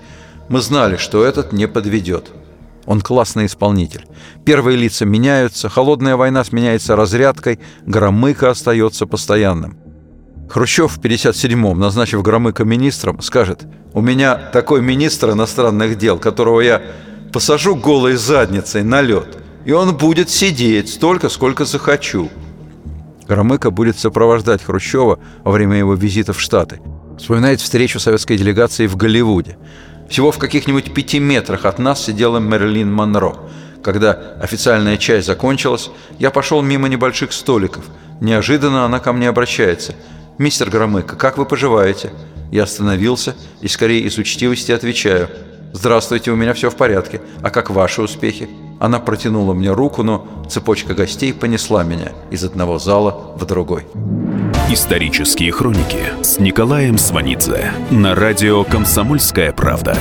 Мы 0.47 0.61
знали, 0.61 0.95
что 0.97 1.25
этот 1.25 1.53
не 1.53 1.67
подведет. 1.67 2.31
Он 2.85 3.01
классный 3.01 3.47
исполнитель. 3.47 4.05
Первые 4.45 4.77
лица 4.77 5.05
меняются, 5.05 5.69
холодная 5.69 6.15
война 6.15 6.43
сменяется 6.43 6.95
разрядкой, 6.95 7.59
Громыко 7.85 8.51
остается 8.51 9.05
постоянным. 9.07 9.77
Хрущев 10.49 10.93
в 10.93 10.99
57-м, 10.99 11.79
назначив 11.79 12.21
Громыко 12.21 12.63
министром, 12.63 13.21
скажет, 13.21 13.65
«У 13.93 14.01
меня 14.01 14.35
такой 14.35 14.81
министр 14.81 15.31
иностранных 15.31 15.97
дел, 15.97 16.19
которого 16.19 16.61
я 16.61 16.81
посажу 17.33 17.75
голой 17.75 18.15
задницей 18.15 18.83
на 18.83 19.01
лед, 19.01 19.37
и 19.65 19.71
он 19.71 19.97
будет 19.97 20.29
сидеть 20.29 20.89
столько, 20.89 21.29
сколько 21.29 21.65
захочу». 21.65 22.29
Громыко 23.27 23.71
будет 23.71 23.97
сопровождать 23.97 24.63
Хрущева 24.63 25.17
во 25.43 25.51
время 25.51 25.77
его 25.77 25.95
визита 25.95 26.31
в 26.31 26.39
Штаты. 26.39 26.79
Вспоминает 27.17 27.59
встречу 27.59 27.99
советской 27.99 28.37
делегации 28.37 28.85
в 28.85 28.95
Голливуде– 28.95 29.57
всего 30.09 30.31
в 30.31 30.37
каких-нибудь 30.37 30.93
пяти 30.93 31.19
метрах 31.19 31.65
от 31.65 31.79
нас 31.79 32.03
сидела 32.03 32.37
Мерлин 32.37 32.91
Монро. 32.91 33.35
Когда 33.83 34.11
официальная 34.41 34.97
часть 34.97 35.27
закончилась, 35.27 35.89
я 36.19 36.31
пошел 36.31 36.61
мимо 36.61 36.87
небольших 36.87 37.33
столиков. 37.33 37.85
Неожиданно 38.21 38.85
она 38.85 38.99
ко 38.99 39.13
мне 39.13 39.29
обращается. 39.29 39.93
«Мистер 40.37 40.69
Громыко, 40.69 41.15
как 41.15 41.37
вы 41.37 41.45
поживаете?» 41.45 42.11
Я 42.51 42.63
остановился 42.63 43.35
и 43.61 43.67
скорее 43.67 44.01
из 44.01 44.17
учтивости 44.17 44.71
отвечаю. 44.71 45.29
«Здравствуйте, 45.73 46.31
у 46.31 46.35
меня 46.35 46.53
все 46.53 46.69
в 46.69 46.75
порядке. 46.75 47.21
А 47.41 47.49
как 47.49 47.69
ваши 47.69 48.01
успехи?» 48.01 48.49
Она 48.79 48.99
протянула 48.99 49.53
мне 49.53 49.71
руку, 49.71 50.03
но 50.03 50.27
цепочка 50.49 50.93
гостей 50.93 51.33
понесла 51.33 51.83
меня 51.83 52.11
из 52.31 52.43
одного 52.43 52.77
зала 52.79 53.33
в 53.35 53.45
другой. 53.45 53.85
Исторические 54.67 55.51
хроники 55.51 56.23
с 56.23 56.39
Николаем 56.39 56.97
Сванидзе 56.97 57.71
на 57.91 58.15
радио 58.15 58.63
«Комсомольская 58.63 59.53
правда». 59.53 59.95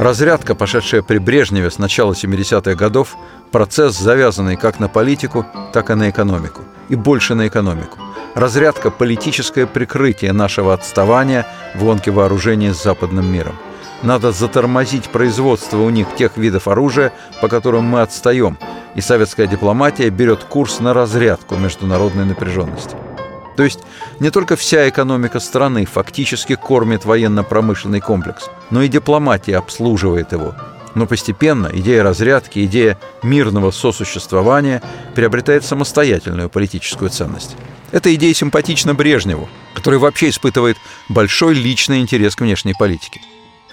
Разрядка, 0.00 0.56
пошедшая 0.56 1.02
при 1.02 1.18
Брежневе 1.18 1.70
с 1.70 1.78
начала 1.78 2.12
70-х 2.12 2.74
годов, 2.74 3.16
процесс, 3.52 3.96
завязанный 3.96 4.56
как 4.56 4.80
на 4.80 4.88
политику, 4.88 5.46
так 5.72 5.90
и 5.90 5.94
на 5.94 6.10
экономику. 6.10 6.62
И 6.88 6.96
больше 6.96 7.36
на 7.36 7.46
экономику. 7.46 7.98
Разрядка– 8.34 8.90
политическое 8.92 9.64
прикрытие 9.64 10.32
нашего 10.32 10.74
отставания 10.74 11.46
в 11.76 11.84
гонке 11.84 12.10
вооружения 12.10 12.74
с 12.74 12.82
западным 12.82 13.32
миром. 13.32 13.54
Надо 14.02 14.30
затормозить 14.32 15.08
производство 15.08 15.78
у 15.78 15.90
них 15.90 16.06
тех 16.16 16.36
видов 16.36 16.68
оружия, 16.68 17.12
по 17.40 17.48
которым 17.48 17.84
мы 17.84 18.00
отстаем, 18.02 18.56
и 18.94 19.00
советская 19.00 19.46
дипломатия 19.46 20.08
берет 20.10 20.44
курс 20.44 20.80
на 20.80 20.94
разрядку 20.94 21.56
международной 21.56 22.24
напряженности. 22.24 22.96
То 23.56 23.64
есть 23.64 23.80
не 24.20 24.30
только 24.30 24.54
вся 24.54 24.88
экономика 24.88 25.40
страны 25.40 25.84
фактически 25.84 26.54
кормит 26.54 27.04
военно-промышленный 27.04 28.00
комплекс, 28.00 28.48
но 28.70 28.82
и 28.82 28.88
дипломатия 28.88 29.56
обслуживает 29.56 30.30
его. 30.30 30.54
Но 30.94 31.06
постепенно 31.06 31.68
идея 31.72 32.04
разрядки, 32.04 32.64
идея 32.64 32.98
мирного 33.24 33.72
сосуществования 33.72 34.80
приобретает 35.16 35.64
самостоятельную 35.64 36.48
политическую 36.48 37.10
ценность. 37.10 37.56
Эта 37.90 38.14
идея 38.14 38.32
симпатична 38.32 38.94
Брежневу, 38.94 39.48
который 39.74 39.98
вообще 39.98 40.28
испытывает 40.28 40.76
большой 41.08 41.54
личный 41.54 42.00
интерес 42.00 42.36
к 42.36 42.42
внешней 42.42 42.74
политике. 42.78 43.20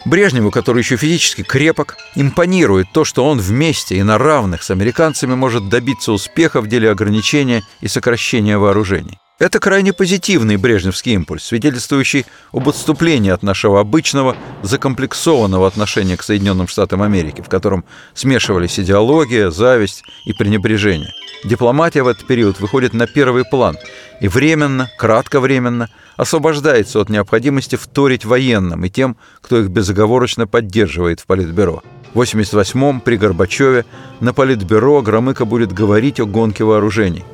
Брежневу, 0.05 0.51
который 0.51 0.79
еще 0.79 0.97
физически 0.97 1.41
крепок, 1.41 1.97
импонирует 2.15 2.87
то, 2.93 3.03
что 3.03 3.25
он 3.25 3.39
вместе 3.39 3.97
и 3.97 4.03
на 4.03 4.19
равных 4.19 4.61
с 4.61 4.69
американцами 4.69 5.33
может 5.33 5.67
добиться 5.67 6.11
успеха 6.11 6.61
в 6.61 6.67
деле 6.67 6.91
ограничения 6.91 7.63
и 7.81 7.87
сокращения 7.87 8.57
вооружений. 8.59 9.17
Это 9.37 9.59
крайне 9.59 9.91
позитивный 9.91 10.55
брежневский 10.55 11.11
импульс, 11.11 11.43
свидетельствующий 11.43 12.25
об 12.53 12.69
отступлении 12.69 13.31
от 13.31 13.43
нашего 13.43 13.81
обычного, 13.81 14.37
закомплексованного 14.63 15.67
отношения 15.67 16.15
к 16.15 16.23
Соединенным 16.23 16.69
Штатам 16.69 17.01
Америки, 17.01 17.41
в 17.41 17.49
котором 17.49 17.83
смешивались 18.13 18.79
идеология, 18.79 19.49
зависть 19.49 20.03
и 20.23 20.31
пренебрежение. 20.31 21.11
Дипломатия 21.43 22.03
в 22.03 22.07
этот 22.07 22.25
период 22.25 22.61
выходит 22.61 22.93
на 22.93 23.07
первый 23.07 23.43
план 23.43 23.77
и 24.21 24.29
временно, 24.29 24.89
кратковременно 24.97 25.89
освобождается 26.15 27.01
от 27.01 27.09
необходимости 27.09 27.75
вторить 27.75 28.23
военным 28.23 28.85
и 28.85 28.89
тем, 28.89 29.17
кто 29.41 29.59
их 29.59 29.67
безоговорочно 29.67 30.47
поддерживает 30.47 31.19
в 31.19 31.25
Политбюро. 31.25 31.83
В 32.13 32.21
88-м 32.21 33.01
при 33.01 33.17
Горбачеве 33.17 33.83
на 34.21 34.33
Политбюро 34.33 35.01
Громыко 35.01 35.43
будет 35.43 35.73
говорить 35.73 36.21
о 36.21 36.25
гонке 36.25 36.63
вооружений. 36.63 37.25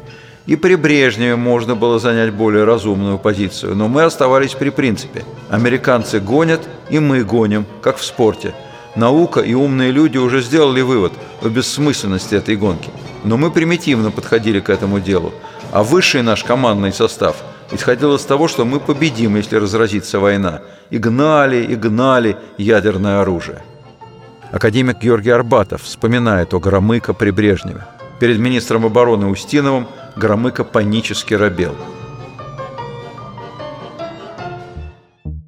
И 0.47 0.55
при 0.55 0.75
Брежневе 0.75 1.35
можно 1.35 1.75
было 1.75 1.99
занять 1.99 2.33
более 2.33 2.63
разумную 2.63 3.19
позицию, 3.19 3.75
но 3.75 3.87
мы 3.87 4.03
оставались 4.03 4.53
при 4.53 4.69
принципе. 4.69 5.23
Американцы 5.49 6.19
гонят, 6.19 6.61
и 6.89 6.99
мы 6.99 7.23
гоним, 7.23 7.65
как 7.81 7.97
в 7.97 8.03
спорте. 8.03 8.53
Наука 8.95 9.39
и 9.39 9.53
умные 9.53 9.91
люди 9.91 10.17
уже 10.17 10.41
сделали 10.41 10.81
вывод 10.81 11.13
о 11.41 11.49
бессмысленности 11.49 12.35
этой 12.35 12.57
гонки. 12.57 12.89
Но 13.23 13.37
мы 13.37 13.51
примитивно 13.51 14.11
подходили 14.11 14.59
к 14.59 14.69
этому 14.69 14.99
делу. 14.99 15.31
А 15.71 15.83
высший 15.83 16.23
наш 16.23 16.43
командный 16.43 16.91
состав 16.91 17.37
исходил 17.71 18.15
из 18.15 18.25
того, 18.25 18.47
что 18.47 18.65
мы 18.65 18.79
победим, 18.79 19.37
если 19.37 19.55
разразится 19.55 20.19
война. 20.19 20.61
И 20.89 20.97
гнали, 20.97 21.63
и 21.63 21.75
гнали 21.75 22.35
ядерное 22.57 23.21
оружие. 23.21 23.61
Академик 24.51 24.99
Георгий 24.99 25.29
Арбатов 25.29 25.83
вспоминает 25.83 26.53
о 26.53 26.59
Громыко 26.59 27.13
при 27.13 27.29
Брежневе. 27.29 27.85
Перед 28.21 28.37
министром 28.37 28.85
обороны 28.85 29.25
Устиновым 29.25 29.87
Громыко 30.15 30.63
панически 30.63 31.33
робел. 31.33 31.75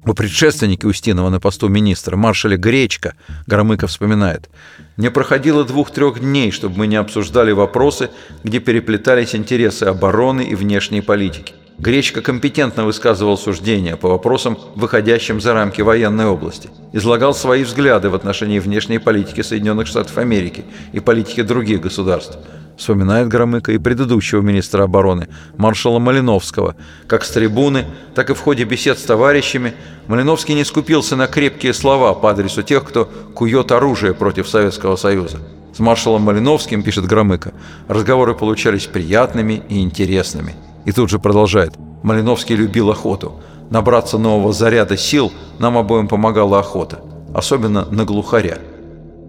У 0.04 0.12
предшественника 0.12 0.86
Устинова 0.86 1.28
на 1.30 1.38
посту 1.38 1.68
министра, 1.68 2.16
маршале 2.16 2.56
Гречка, 2.56 3.14
Громыко 3.46 3.86
вспоминает, 3.86 4.50
«Не 4.96 5.12
проходило 5.12 5.64
двух-трех 5.64 6.18
дней, 6.18 6.50
чтобы 6.50 6.78
мы 6.78 6.88
не 6.88 6.96
обсуждали 6.96 7.52
вопросы, 7.52 8.10
где 8.42 8.58
переплетались 8.58 9.36
интересы 9.36 9.84
обороны 9.84 10.40
и 10.40 10.56
внешней 10.56 11.00
политики. 11.00 11.54
Гречка 11.78 12.22
компетентно 12.22 12.84
высказывал 12.84 13.36
суждения 13.36 13.96
по 13.96 14.08
вопросам, 14.08 14.56
выходящим 14.76 15.40
за 15.40 15.54
рамки 15.54 15.80
военной 15.80 16.26
области, 16.26 16.70
излагал 16.92 17.34
свои 17.34 17.64
взгляды 17.64 18.10
в 18.10 18.14
отношении 18.14 18.60
внешней 18.60 18.98
политики 18.98 19.42
Соединенных 19.42 19.88
Штатов 19.88 20.16
Америки 20.18 20.64
и 20.92 21.00
политики 21.00 21.42
других 21.42 21.80
государств. 21.80 22.38
Вспоминает 22.76 23.28
Громыко 23.28 23.72
и 23.72 23.78
предыдущего 23.78 24.40
министра 24.40 24.84
обороны, 24.84 25.28
маршала 25.56 25.98
Малиновского. 25.98 26.76
Как 27.08 27.24
с 27.24 27.30
трибуны, 27.30 27.84
так 28.14 28.30
и 28.30 28.34
в 28.34 28.40
ходе 28.40 28.64
бесед 28.64 28.98
с 28.98 29.02
товарищами 29.02 29.74
Малиновский 30.06 30.54
не 30.54 30.64
скупился 30.64 31.16
на 31.16 31.26
крепкие 31.26 31.72
слова 31.72 32.14
по 32.14 32.30
адресу 32.30 32.62
тех, 32.62 32.84
кто 32.84 33.04
кует 33.34 33.72
оружие 33.72 34.14
против 34.14 34.48
Советского 34.48 34.96
Союза. 34.96 35.38
С 35.72 35.80
маршалом 35.80 36.22
Малиновским, 36.22 36.84
пишет 36.84 37.06
Громыко, 37.06 37.52
разговоры 37.88 38.34
получались 38.34 38.86
приятными 38.86 39.62
и 39.68 39.80
интересными. 39.80 40.54
И 40.84 40.92
тут 40.92 41.10
же 41.10 41.18
продолжает. 41.18 41.74
Малиновский 42.02 42.56
любил 42.56 42.90
охоту. 42.90 43.40
Набраться 43.70 44.18
нового 44.18 44.52
заряда 44.52 44.96
сил 44.96 45.32
нам 45.58 45.78
обоим 45.78 46.08
помогала 46.08 46.58
охота. 46.58 47.00
Особенно 47.34 47.86
на 47.90 48.04
глухаря. 48.04 48.58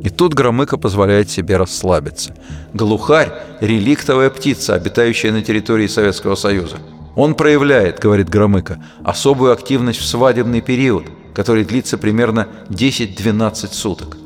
И 0.01 0.09
тут 0.09 0.33
Громыко 0.33 0.77
позволяет 0.77 1.29
себе 1.29 1.57
расслабиться. 1.57 2.35
Глухарь– 2.73 3.31
реликтовая 3.61 4.29
птица, 4.29 4.75
обитающая 4.75 5.31
на 5.31 5.41
территории 5.41 5.87
Советского 5.87 6.35
Союза. 6.35 6.77
Он 7.15 7.33
проявляет, 7.33 7.99
говорит 7.99 8.29
Громыко, 8.29 8.83
особую 9.03 9.53
активность 9.53 9.99
в 9.99 10.05
свадебный 10.05 10.61
период, 10.61 11.05
который 11.33 11.63
длится 11.63 11.97
примерно 11.97 12.47
10-12 12.69 13.73
суток. 13.73 14.17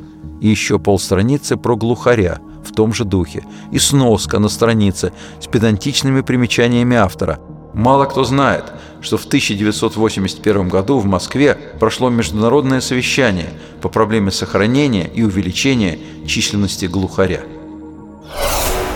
И 0.42 0.48
еще 0.48 0.80
полстраницы 0.80 1.56
про 1.56 1.76
глухаря 1.76 2.40
в 2.64 2.74
том 2.74 2.94
же 2.94 3.06
духе. 3.06 3.46
И 3.72 3.80
сноска 3.80 4.40
на 4.40 4.50
странице 4.50 5.14
с 5.40 5.48
педантичными 5.48 6.22
примечаниями 6.22 6.96
автора. 6.96 7.40
Мало 7.74 8.06
кто 8.06 8.24
знает, 8.24 8.66
что 9.02 9.18
в 9.18 9.26
1981 9.26 10.70
году 10.70 11.00
в 11.00 11.06
Москве 11.06 11.56
прошло 11.80 12.10
международное 12.10 12.82
совещание 12.82 13.50
по 13.82 13.90
проблеме 13.90 14.32
сохранения 14.32 15.08
и 15.08 15.24
увеличения 15.24 16.00
численности 16.28 16.86
глухаря. 16.86 17.42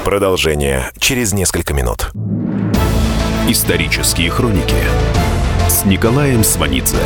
Продолжение 0.03 0.91
через 0.97 1.33
несколько 1.33 1.73
минут. 1.73 2.11
Исторические 3.47 4.29
хроники 4.29 4.75
с 5.69 5.85
Николаем 5.85 6.43
Сванидзе 6.43 6.97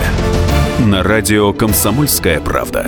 на 0.80 1.04
радио 1.04 1.54
«Комсомольская 1.54 2.40
правда». 2.40 2.88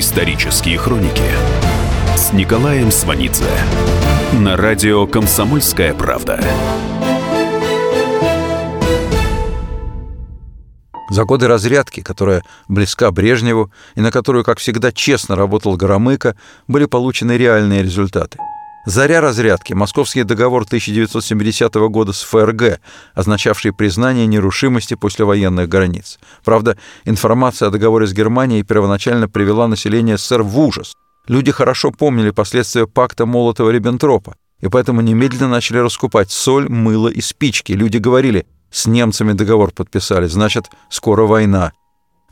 Исторические 0.00 0.78
хроники 0.78 1.30
с 2.16 2.32
Николаем 2.32 2.90
Сванидзе 2.90 3.44
на 4.32 4.56
радио 4.56 5.06
«Комсомольская 5.06 5.92
правда». 5.92 6.42
За 11.10 11.24
годы 11.26 11.48
разрядки, 11.48 12.00
которая 12.00 12.42
близка 12.66 13.10
Брежневу 13.10 13.70
и 13.94 14.00
на 14.00 14.10
которую, 14.10 14.42
как 14.42 14.58
всегда, 14.58 14.90
честно 14.90 15.36
работал 15.36 15.76
Громыко, 15.76 16.34
были 16.66 16.86
получены 16.86 17.32
реальные 17.32 17.82
результаты. 17.82 18.38
Заря 18.86 19.20
разрядки– 19.20 19.72
Московский 19.74 20.22
договор 20.22 20.62
1970 20.62 21.74
года 21.74 22.14
с 22.14 22.22
ФРГ, 22.22 22.80
означавший 23.14 23.74
признание 23.74 24.26
нерушимости 24.26 24.94
послевоенных 24.94 25.68
границ. 25.68 26.18
Правда, 26.44 26.78
информация 27.04 27.68
о 27.68 27.70
договоре 27.70 28.06
с 28.06 28.14
Германией 28.14 28.62
первоначально 28.62 29.28
привела 29.28 29.68
население 29.68 30.16
СССР 30.16 30.42
в 30.42 30.58
ужас. 30.58 30.94
Люди 31.28 31.52
хорошо 31.52 31.90
помнили 31.90 32.30
последствия 32.30 32.86
пакта 32.86 33.24
Молотова-Риббентропа, 33.24 34.34
и 34.60 34.68
поэтому 34.68 35.02
немедленно 35.02 35.48
начали 35.48 35.78
раскупать 35.78 36.30
соль, 36.30 36.70
мыло 36.70 37.08
и 37.08 37.20
спички. 37.20 37.72
Люди 37.72 37.98
говорили, 37.98 38.46
с 38.70 38.86
немцами 38.86 39.32
договор 39.32 39.72
подписали, 39.72 40.26
значит, 40.26 40.70
скоро 40.88 41.26
война. 41.26 41.72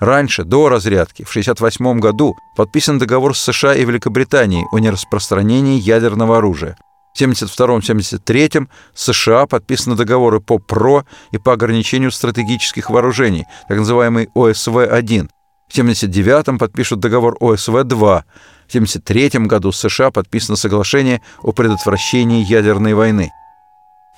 Раньше, 0.01 0.45
до 0.45 0.69
разрядки, 0.69 1.25
в 1.25 1.31
1968 1.31 1.99
году 1.99 2.37
подписан 2.57 2.99
договор 2.99 3.37
с 3.37 3.41
США 3.41 3.75
и 3.75 3.85
Великобританией 3.85 4.67
о 4.71 4.79
нераспространении 4.79 5.81
ядерного 5.81 6.39
оружия. 6.39 6.77
В 7.15 7.21
1972-1973 7.21 8.69
США 8.95 9.47
подписаны 9.47 9.97
договоры 9.97 10.41
по 10.41 10.59
ПРО 10.59 11.05
и 11.33 11.39
по 11.39 11.53
ограничению 11.53 12.13
стратегических 12.13 12.91
вооружений, 12.91 13.47
так 13.69 13.79
называемый 13.79 14.29
ОСВ-1. 14.35 15.29
В 15.69 15.73
1979 15.73 16.59
подпишут 16.59 17.01
договор 17.01 17.37
ОСВ-2. 17.41 18.23
В 18.69 18.71
1973 18.71 19.47
году 19.47 19.73
с 19.73 19.81
США 19.81 20.11
подписано 20.13 20.57
соглашение 20.57 21.23
о 21.43 21.53
предотвращении 21.53 22.45
ядерной 22.45 22.95
войны. 22.95 23.33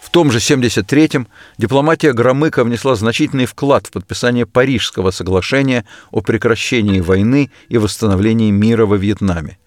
В 0.00 0.08
том 0.10 0.32
же 0.32 0.38
73-м 0.38 1.28
дипломатия 1.58 2.12
Громыка 2.12 2.64
внесла 2.64 2.94
значительный 2.96 3.46
вклад 3.46 3.86
в 3.86 3.90
подписание 3.90 4.46
Парижского 4.46 5.10
соглашения 5.10 5.84
о 6.10 6.22
прекращении 6.22 7.00
войны 7.00 7.50
и 7.68 7.78
восстановлении 7.78 8.50
мира 8.50 8.86
во 8.86 8.96
Вьетнаме. 8.96 9.58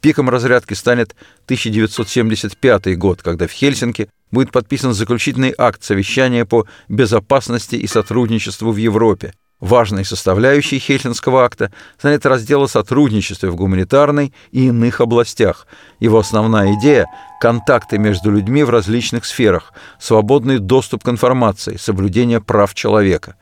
Пиком 0.00 0.30
разрядки 0.30 0.74
станет 0.74 1.14
1975 1.44 2.96
год, 2.96 3.22
когда 3.22 3.46
в 3.46 3.50
Хельсинки 3.50 4.08
будет 4.30 4.50
подписан 4.50 4.94
заключительный 4.94 5.54
акт 5.56 5.82
совещания 5.82 6.44
по 6.44 6.66
безопасности 6.88 7.76
и 7.76 7.86
сотрудничеству 7.86 8.72
в 8.72 8.76
Европе, 8.76 9.34
Важной 9.62 10.04
составляющей 10.04 10.80
Хельсинского 10.80 11.44
акта 11.44 11.70
станет 11.96 12.26
раздел 12.26 12.64
о 12.64 12.68
сотрудничестве 12.68 13.48
в 13.48 13.54
гуманитарной 13.54 14.34
и 14.50 14.66
иных 14.66 15.00
областях. 15.00 15.68
Его 16.00 16.18
основная 16.18 16.74
идея– 16.74 17.06
контакты 17.40 17.96
между 17.96 18.32
людьми 18.32 18.64
в 18.64 18.70
различных 18.70 19.24
сферах, 19.24 19.72
свободный 20.00 20.58
доступ 20.58 21.04
к 21.04 21.08
информации, 21.08 21.76
соблюдение 21.76 22.40
прав 22.40 22.74
человека. 22.74 23.36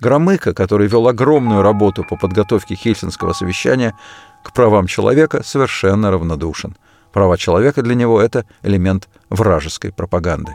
Громыко, 0.00 0.54
который 0.54 0.88
вел 0.88 1.06
огромную 1.06 1.62
работу 1.62 2.02
по 2.02 2.16
подготовке 2.16 2.74
Хельсинского 2.74 3.32
совещания, 3.32 3.94
к 4.42 4.52
правам 4.52 4.88
человека 4.88 5.42
совершенно 5.44 6.10
равнодушен. 6.10 6.76
Права 7.12 7.38
человека 7.38 7.82
для 7.82 7.94
него– 7.94 8.20
это 8.22 8.44
элемент 8.64 9.08
вражеской 9.28 9.92
пропаганды. 9.92 10.52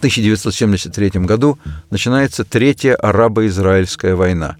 1973 0.00 1.20
году 1.26 1.58
начинается 1.90 2.42
Третья 2.42 2.94
арабо-израильская 2.94 4.14
война. 4.14 4.56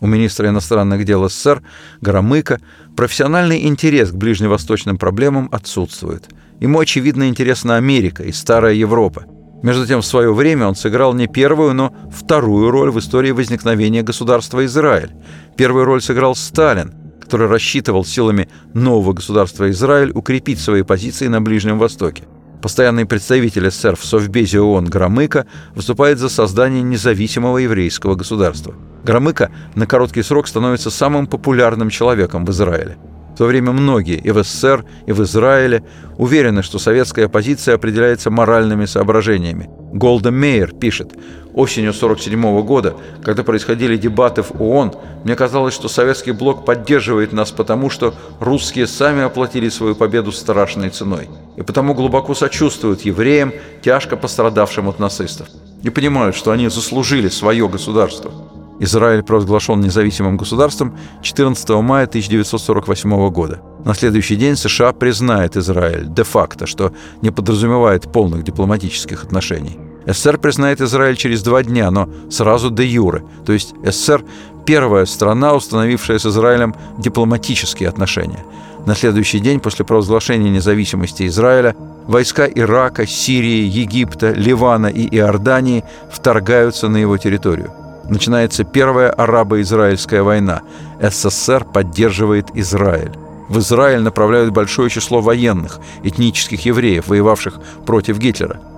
У 0.00 0.06
министра 0.06 0.48
иностранных 0.48 1.04
дел 1.04 1.28
СССР 1.28 1.62
Громыка 2.00 2.58
профессиональный 2.96 3.66
интерес 3.66 4.10
к 4.10 4.14
ближневосточным 4.14 4.96
проблемам 4.96 5.50
отсутствует. 5.52 6.30
Ему, 6.58 6.80
очевидно, 6.80 7.28
интересна 7.28 7.76
Америка 7.76 8.22
и 8.22 8.32
Старая 8.32 8.72
Европа. 8.72 9.26
Между 9.62 9.86
тем, 9.86 10.00
в 10.00 10.06
свое 10.06 10.32
время 10.32 10.68
он 10.68 10.74
сыграл 10.74 11.12
не 11.12 11.26
первую, 11.26 11.74
но 11.74 11.94
вторую 12.10 12.70
роль 12.70 12.90
в 12.90 12.98
истории 12.98 13.32
возникновения 13.32 14.02
государства 14.02 14.64
Израиль. 14.64 15.10
Первую 15.58 15.84
роль 15.84 16.00
сыграл 16.00 16.34
Сталин, 16.34 16.94
который 17.20 17.46
рассчитывал 17.48 18.06
силами 18.06 18.48
нового 18.72 19.12
государства 19.12 19.68
Израиль 19.70 20.12
укрепить 20.14 20.60
свои 20.60 20.82
позиции 20.82 21.26
на 21.26 21.42
Ближнем 21.42 21.78
Востоке. 21.78 22.24
Постоянный 22.62 23.06
представитель 23.06 23.70
СССР 23.70 23.94
в 23.94 24.04
Совбезе 24.04 24.60
ООН 24.60 24.86
Громыко 24.86 25.46
выступает 25.76 26.18
за 26.18 26.28
создание 26.28 26.82
независимого 26.82 27.58
еврейского 27.58 28.16
государства. 28.16 28.74
Громыко 29.04 29.52
на 29.76 29.86
короткий 29.86 30.22
срок 30.22 30.48
становится 30.48 30.90
самым 30.90 31.28
популярным 31.28 31.88
человеком 31.88 32.44
в 32.44 32.50
Израиле. 32.50 32.96
В 33.34 33.38
то 33.38 33.44
время 33.44 33.70
многие 33.70 34.16
и 34.16 34.32
в 34.32 34.42
СССР, 34.42 34.84
и 35.06 35.12
в 35.12 35.22
Израиле 35.22 35.84
уверены, 36.16 36.64
что 36.64 36.80
советская 36.80 37.28
позиция 37.28 37.76
определяется 37.76 38.30
моральными 38.30 38.86
соображениями. 38.86 39.70
Голда 39.92 40.32
Мейер 40.32 40.72
пишет, 40.72 41.12
осенью 41.58 41.90
1947 41.90 42.62
года, 42.62 42.94
когда 43.24 43.42
происходили 43.42 43.96
дебаты 43.96 44.42
в 44.42 44.62
ООН, 44.62 44.94
мне 45.24 45.34
казалось, 45.34 45.74
что 45.74 45.88
советский 45.88 46.32
блок 46.32 46.64
поддерживает 46.64 47.32
нас 47.32 47.50
потому, 47.50 47.90
что 47.90 48.14
русские 48.38 48.86
сами 48.86 49.22
оплатили 49.22 49.68
свою 49.68 49.96
победу 49.96 50.30
страшной 50.30 50.90
ценой, 50.90 51.28
и 51.56 51.62
потому 51.62 51.94
глубоко 51.94 52.34
сочувствуют 52.34 53.02
евреям, 53.02 53.52
тяжко 53.82 54.16
пострадавшим 54.16 54.88
от 54.88 55.00
нацистов, 55.00 55.48
и 55.82 55.90
понимают, 55.90 56.36
что 56.36 56.52
они 56.52 56.68
заслужили 56.68 57.28
свое 57.28 57.68
государство– 57.68 58.30
Израиль 58.80 59.24
провозглашен 59.24 59.80
независимым 59.80 60.36
государством 60.36 60.96
14 61.22 61.68
мая 61.82 62.06
1948 62.06 63.30
года. 63.30 63.60
На 63.84 63.92
следующий 63.92 64.36
день 64.36 64.54
США 64.54 64.92
признает 64.92 65.56
Израиль 65.56 66.06
де-факто, 66.06 66.66
что 66.66 66.92
не 67.20 67.32
подразумевает 67.32 68.12
полных 68.12 68.44
дипломатических 68.44 69.24
отношений. 69.24 69.87
СССР 70.08 70.38
признает 70.38 70.80
Израиль 70.80 71.16
через 71.16 71.42
два 71.42 71.62
дня, 71.62 71.90
но 71.90 72.08
сразу 72.30 72.70
де 72.70 72.86
юре, 72.86 73.22
то 73.44 73.52
есть 73.52 73.74
СССР 73.84 74.24
первая 74.64 75.04
страна, 75.04 75.54
установившая 75.54 76.18
с 76.18 76.24
Израилем 76.24 76.74
дипломатические 76.96 77.90
отношения. 77.90 78.44
На 78.86 78.94
следующий 78.94 79.38
день 79.38 79.60
после 79.60 79.84
провозглашения 79.84 80.50
независимости 80.50 81.26
Израиля 81.26 81.76
войска 82.06 82.46
Ирака, 82.46 83.06
Сирии, 83.06 83.64
Египта, 83.64 84.30
Ливана 84.30 84.86
и 84.86 85.06
Иордании 85.14 85.84
вторгаются 86.10 86.88
на 86.88 86.96
его 86.96 87.18
территорию. 87.18 87.70
Начинается 88.08 88.64
первая 88.64 89.10
арабо-израильская 89.10 90.22
война. 90.22 90.62
СССР 91.02 91.66
поддерживает 91.66 92.46
Израиль. 92.54 93.12
В 93.50 93.58
Израиль 93.58 94.00
направляют 94.00 94.54
большое 94.54 94.88
число 94.88 95.20
военных, 95.20 95.80
этнических 96.02 96.64
евреев, 96.64 97.08
воевавших 97.08 97.60
против 97.84 98.18
Гитлера– 98.18 98.58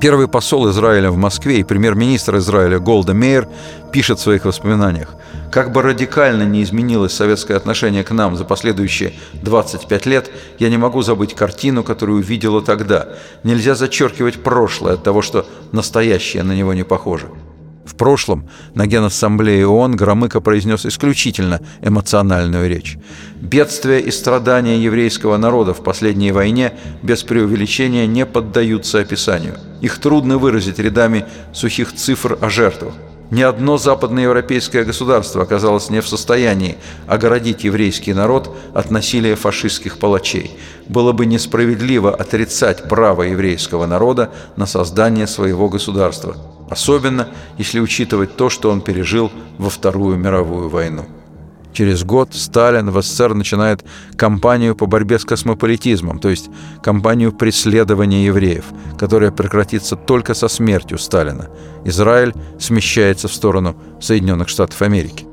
Первый 0.00 0.28
посол 0.28 0.70
Израиля 0.70 1.10
в 1.10 1.16
Москве 1.16 1.58
и 1.58 1.64
премьер-министр 1.64 2.36
Израиля 2.36 2.78
Голда 2.78 3.14
Мейер 3.14 3.48
пишет 3.90 4.20
в 4.20 4.22
своих 4.22 4.44
воспоминаниях, 4.44 5.16
«Как 5.50 5.72
бы 5.72 5.82
радикально 5.82 6.44
не 6.44 6.62
изменилось 6.62 7.12
советское 7.12 7.56
отношение 7.56 8.04
к 8.04 8.12
нам 8.12 8.36
за 8.36 8.44
последующие 8.44 9.14
25 9.42 10.06
лет, 10.06 10.30
я 10.60 10.70
не 10.70 10.76
могу 10.76 11.02
забыть 11.02 11.34
картину, 11.34 11.82
которую 11.82 12.18
увидела 12.18 12.62
тогда. 12.62 13.08
Нельзя 13.42 13.74
зачеркивать 13.74 14.40
прошлое 14.40 14.94
от 14.94 15.02
того, 15.02 15.20
что 15.20 15.46
настоящее 15.72 16.44
на 16.44 16.52
него 16.52 16.74
не 16.74 16.84
похоже». 16.84 17.26
В 17.88 17.94
прошлом 17.94 18.46
на 18.74 18.86
Генассамблее 18.86 19.66
ООН 19.66 19.96
Громыко 19.96 20.42
произнес 20.42 20.84
исключительно 20.84 21.62
эмоциональную 21.80 22.68
речь. 22.68 22.98
Бедствия 23.40 23.98
и 23.98 24.10
страдания 24.10 24.78
еврейского 24.78 25.38
народа 25.38 25.72
в 25.72 25.82
последней 25.82 26.30
войне 26.30 26.74
без 27.02 27.22
преувеличения 27.22 28.06
не 28.06 28.26
поддаются 28.26 28.98
описанию. 28.98 29.56
Их 29.80 29.98
трудно 30.00 30.36
выразить 30.36 30.78
рядами 30.78 31.24
сухих 31.54 31.94
цифр 31.94 32.36
о 32.42 32.50
жертвах. 32.50 32.92
Ни 33.30 33.40
одно 33.40 33.78
западноевропейское 33.78 34.84
государство 34.84 35.42
оказалось 35.42 35.88
не 35.88 36.02
в 36.02 36.08
состоянии 36.08 36.76
огородить 37.06 37.64
еврейский 37.64 38.12
народ 38.12 38.54
от 38.74 38.90
насилия 38.90 39.34
фашистских 39.34 39.98
палачей. 39.98 40.50
Было 40.88 41.12
бы 41.12 41.24
несправедливо 41.24 42.14
отрицать 42.14 42.86
право 42.86 43.22
еврейского 43.22 43.86
народа 43.86 44.30
на 44.56 44.66
создание 44.66 45.26
своего 45.26 45.70
государства– 45.70 46.36
Особенно, 46.70 47.28
если 47.56 47.80
учитывать 47.80 48.36
то, 48.36 48.50
что 48.50 48.70
он 48.70 48.80
пережил 48.80 49.32
во 49.58 49.70
Вторую 49.70 50.18
мировую 50.18 50.68
войну. 50.68 51.06
Через 51.72 52.02
год 52.02 52.34
Сталин 52.34 52.90
в 52.90 53.00
СССР 53.00 53.34
начинает 53.34 53.84
кампанию 54.16 54.74
по 54.74 54.86
борьбе 54.86 55.18
с 55.18 55.24
космополитизмом, 55.24 56.18
то 56.18 56.28
есть 56.28 56.50
кампанию 56.82 57.32
преследования 57.32 58.24
евреев, 58.24 58.64
которая 58.98 59.30
прекратится 59.30 59.94
только 59.94 60.34
со 60.34 60.48
смертью 60.48 60.98
Сталина. 60.98 61.48
Израиль 61.84 62.34
смещается 62.58 63.28
в 63.28 63.32
сторону 63.32 63.76
Соединенных 64.00 64.48
Штатов 64.48 64.82
Америки. 64.82 65.24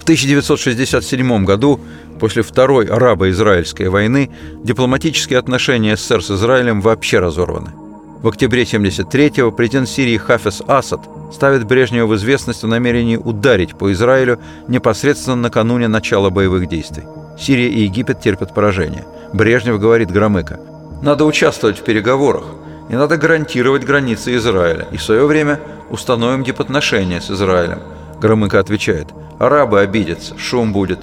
В 0.00 0.04
1967 0.04 1.44
году, 1.44 1.80
после 2.18 2.42
Второй 2.42 2.86
арабо-израильской 2.86 3.88
войны, 3.88 4.30
дипломатические 4.62 5.38
отношения 5.38 5.96
СССР 5.96 6.22
с 6.22 6.30
Израилем 6.30 6.80
вообще 6.80 7.18
разорваны– 7.18 7.72
в 8.24 8.28
октябре 8.28 8.62
73-го 8.62 9.52
президент 9.52 9.86
Сирии 9.86 10.16
Хафез 10.16 10.62
Асад 10.66 11.00
ставит 11.30 11.66
Брежнева 11.66 12.06
в 12.06 12.16
известность 12.16 12.64
о 12.64 12.66
намерении 12.66 13.18
ударить 13.18 13.76
по 13.76 13.92
Израилю 13.92 14.40
непосредственно 14.66 15.36
накануне 15.36 15.88
начала 15.88 16.30
боевых 16.30 16.66
действий. 16.66 17.02
Сирия 17.38 17.68
и 17.68 17.82
Египет 17.82 18.22
терпят 18.22 18.54
поражение. 18.54 19.04
Брежнев 19.34 19.78
говорит 19.78 20.10
Громыко, 20.10 20.58
«Надо 21.02 21.26
участвовать 21.26 21.78
в 21.78 21.84
переговорах, 21.84 22.44
и 22.88 22.94
надо 22.94 23.18
гарантировать 23.18 23.84
границы 23.84 24.34
Израиля, 24.36 24.86
и 24.90 24.96
в 24.96 25.02
свое 25.02 25.26
время 25.26 25.60
установим 25.90 26.44
дипотношения 26.44 27.20
с 27.20 27.30
Израилем». 27.30 27.80
Громыко 28.22 28.58
отвечает, 28.58 29.08
«Арабы 29.38 29.80
обидятся, 29.80 30.38
шум 30.38 30.72
будет». 30.72 31.00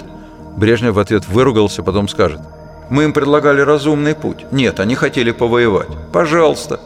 Брежнев 0.56 0.96
в 0.96 0.98
ответ 0.98 1.28
выругался, 1.28 1.84
потом 1.84 2.08
скажет, 2.08 2.40
«Мы 2.90 3.04
им 3.04 3.12
предлагали 3.12 3.60
разумный 3.60 4.16
путь. 4.16 4.44
Нет, 4.50 4.80
они 4.80 4.96
хотели 4.96 5.30
повоевать. 5.30 5.88
Пожалуйста, 6.12 6.80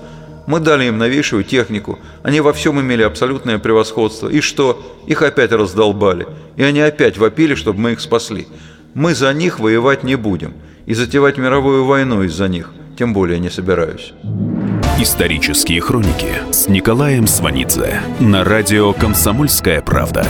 мы 0.46 0.60
дали 0.60 0.84
им 0.86 0.98
новейшую 0.98 1.44
технику, 1.44 1.98
они 2.22 2.40
во 2.40 2.52
всем 2.52 2.80
имели 2.80 3.02
абсолютное 3.02 3.58
превосходство. 3.58 4.28
И 4.28 4.40
что? 4.40 4.80
Их 5.06 5.22
опять 5.22 5.52
раздолбали. 5.52 6.26
И 6.56 6.62
они 6.62 6.80
опять 6.80 7.18
вопили, 7.18 7.54
чтобы 7.54 7.80
мы 7.80 7.92
их 7.92 8.00
спасли. 8.00 8.46
Мы 8.94 9.14
за 9.14 9.32
них 9.34 9.58
воевать 9.58 10.04
не 10.04 10.16
будем. 10.16 10.54
И 10.86 10.94
затевать 10.94 11.36
мировую 11.36 11.84
войну 11.84 12.22
из-за 12.22 12.48
них 12.48 12.70
тем 12.96 13.12
более 13.12 13.38
не 13.38 13.50
собираюсь. 13.50 14.12
Исторические 14.98 15.80
хроники 15.80 16.32
с 16.50 16.68
Николаем 16.68 17.26
Сванидзе 17.26 18.00
на 18.20 18.42
радио 18.44 18.92
«Комсомольская 18.94 19.82
правда». 19.82 20.26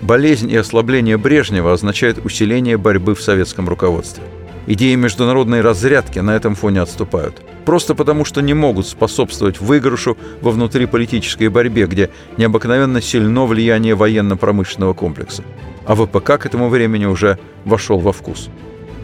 Болезнь 0.00 0.50
и 0.50 0.56
ослабление 0.56 1.16
Брежнева 1.16 1.72
означают 1.72 2.24
усиление 2.24 2.76
борьбы 2.76 3.14
в 3.14 3.22
советском 3.22 3.68
руководстве. 3.68 4.22
Идеи 4.66 4.94
международной 4.94 5.60
разрядки 5.60 6.20
на 6.20 6.36
этом 6.36 6.54
фоне 6.54 6.82
отступают. 6.82 7.42
Просто 7.64 7.94
потому, 7.94 8.24
что 8.24 8.40
не 8.40 8.54
могут 8.54 8.86
способствовать 8.86 9.60
выигрышу 9.60 10.16
во 10.40 10.52
внутриполитической 10.52 11.48
борьбе, 11.48 11.86
где 11.86 12.10
необыкновенно 12.36 13.00
сильно 13.00 13.44
влияние 13.44 13.94
военно-промышленного 13.94 14.94
комплекса. 14.94 15.42
А 15.84 15.96
ВПК 15.96 16.38
к 16.38 16.46
этому 16.46 16.68
времени 16.68 17.06
уже 17.06 17.38
вошел 17.64 17.98
во 17.98 18.12
вкус. 18.12 18.48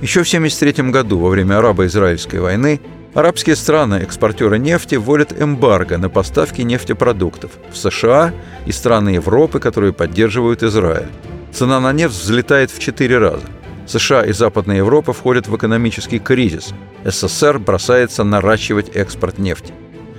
Еще 0.00 0.22
в 0.22 0.28
1973 0.28 0.90
году, 0.90 1.18
во 1.18 1.28
время 1.28 1.58
арабо-израильской 1.58 2.38
войны, 2.38 2.80
арабские 3.14 3.56
страны, 3.56 3.96
экспортеры 3.96 4.58
нефти, 4.58 4.94
вводят 4.94 5.32
эмбарго 5.40 5.98
на 5.98 6.08
поставки 6.08 6.62
нефтепродуктов 6.62 7.50
в 7.72 7.76
США 7.76 8.32
и 8.64 8.70
страны 8.70 9.10
Европы, 9.10 9.58
которые 9.58 9.92
поддерживают 9.92 10.62
Израиль. 10.62 11.08
Цена 11.52 11.80
на 11.80 11.92
нефть 11.92 12.14
взлетает 12.14 12.70
в 12.70 12.78
4 12.78 13.18
раза. 13.18 13.46
США 13.88 14.24
и 14.24 14.32
Западная 14.32 14.76
Европа 14.76 15.12
входят 15.12 15.48
в 15.48 15.56
экономический 15.56 16.18
кризис. 16.18 16.74
СССР 17.04 17.58
бросается 17.58 18.24
наращивать 18.24 18.90
экспорт 18.94 19.38
нефти. 19.38 19.72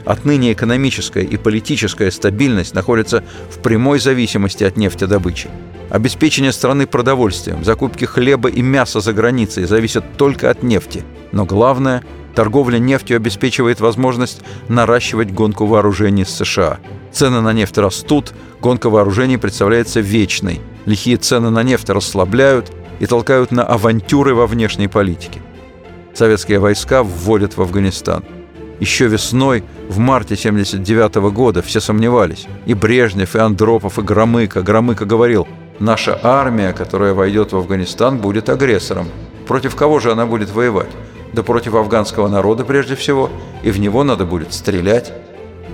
Отныне 0.05 0.53
экономическая 0.53 1.23
и 1.23 1.37
политическая 1.37 2.09
стабильность 2.09 2.73
находятся 2.73 3.23
в 3.51 3.59
прямой 3.59 3.99
зависимости 3.99 4.63
от 4.63 4.77
нефтедобычи. 4.77 5.49
Обеспечение 5.89 6.51
страны 6.51 6.87
продовольствием, 6.87 7.63
закупки 7.63 8.05
хлеба 8.05 8.49
и 8.49 8.61
мяса 8.61 9.01
за 9.01 9.13
границей 9.13 9.65
зависят 9.65 10.03
только 10.17 10.49
от 10.49 10.63
нефти. 10.63 11.03
Но 11.31 11.45
главное, 11.45 12.03
торговля 12.35 12.77
нефтью 12.77 13.17
обеспечивает 13.17 13.81
возможность 13.81 14.41
наращивать 14.67 15.31
гонку 15.31 15.65
вооружений 15.65 16.25
с 16.25 16.29
США. 16.29 16.79
Цены 17.11 17.41
на 17.41 17.53
нефть 17.53 17.77
растут, 17.77 18.33
гонка 18.61 18.89
вооружений 18.89 19.37
представляется 19.37 19.99
вечной. 19.99 20.61
Лихие 20.85 21.17
цены 21.17 21.49
на 21.49 21.63
нефть 21.63 21.89
расслабляют, 21.89 22.71
и 22.99 23.05
толкают 23.05 23.51
на 23.51 23.63
авантюры 23.63 24.35
во 24.35 24.47
внешней 24.47 24.87
политике. 24.87 25.41
Советские 26.13 26.59
войска 26.59 27.03
вводят 27.03 27.57
в 27.57 27.61
Афганистан. 27.61 28.23
Еще 28.79 29.07
весной, 29.07 29.63
в 29.89 29.97
марте 29.97 30.35
1979 30.35 31.33
года, 31.33 31.61
все 31.61 31.79
сомневались. 31.79 32.47
И 32.65 32.73
Брежнев, 32.73 33.35
и 33.35 33.39
Андропов, 33.39 33.99
и 33.99 34.01
Громыко. 34.01 34.61
Громыко 34.61 35.05
говорил, 35.05 35.47
наша 35.79 36.19
армия, 36.23 36.71
которая 36.73 37.13
войдет 37.13 37.51
в 37.51 37.57
Афганистан, 37.57 38.17
будет 38.17 38.49
агрессором. 38.49 39.07
Против 39.47 39.75
кого 39.75 39.99
же 39.99 40.11
она 40.11 40.25
будет 40.25 40.51
воевать? 40.51 40.89
Да 41.33 41.43
против 41.43 41.75
афганского 41.75 42.27
народа 42.27 42.65
прежде 42.65 42.95
всего, 42.95 43.29
и 43.63 43.71
в 43.71 43.79
него 43.79 44.03
надо 44.03 44.25
будет 44.25 44.53
стрелять. 44.53 45.13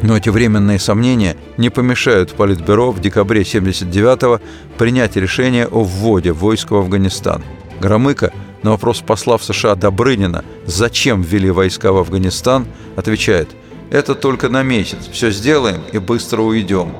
Но 0.06 0.16
эти 0.16 0.30
временные 0.30 0.78
сомнения 0.78 1.36
не 1.58 1.72
помешают 1.72 2.32
Политбюро 2.34 2.92
в 2.92 3.02
декабре 3.02 3.42
1979-го 3.42 4.40
принять 4.78 5.16
решение 5.16 5.66
о 5.66 5.84
вводе 5.84 6.32
войск 6.32 6.70
в 6.70 6.76
Афганистан. 6.76 7.44
Громыко 7.82 8.32
на 8.62 8.70
вопрос 8.70 9.02
посла 9.02 9.40
в 9.40 9.44
США 9.44 9.74
Добрынина, 9.74 10.46
зачем 10.68 11.24
ввели 11.24 11.50
войска 11.50 11.92
в 11.92 11.98
Афганистан, 11.98 12.68
отвечает 12.96 13.50
«Это 13.90 14.14
только 14.14 14.48
на 14.48 14.62
месяц, 14.62 15.10
все 15.12 15.32
сделаем 15.32 15.82
и 15.92 15.98
быстро 15.98 16.44
уйдем». 16.44 16.92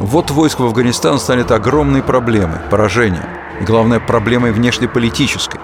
Вот 0.00 0.32
войск 0.32 0.58
в 0.58 0.64
Афганистан 0.64 1.20
станет 1.20 1.52
огромной 1.52 2.02
проблемой, 2.02 2.58
поражением, 2.68 3.22
и, 3.60 3.64
главное, 3.64 4.00
проблемой 4.00 4.52
внешнеполитической. 4.52 5.60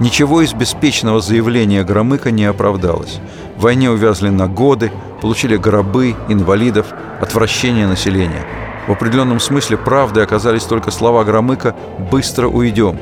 Ничего 0.00 0.42
из 0.42 0.52
беспечного 0.54 1.20
заявления 1.20 1.84
Громыка 1.84 2.30
не 2.30 2.44
оправдалось. 2.44 3.20
В 3.56 3.62
войне 3.62 3.90
увязли 3.90 4.30
на 4.30 4.48
годы, 4.48 4.90
получили 5.20 5.56
гробы, 5.56 6.16
инвалидов, 6.28 6.86
отвращение 7.20 7.86
населения. 7.86 8.44
В 8.88 8.92
определенном 8.92 9.38
смысле 9.38 9.76
правдой 9.76 10.24
оказались 10.24 10.64
только 10.64 10.90
слова 10.90 11.22
Громыка 11.24 11.76
«быстро 12.10 12.48
уйдем». 12.48 12.98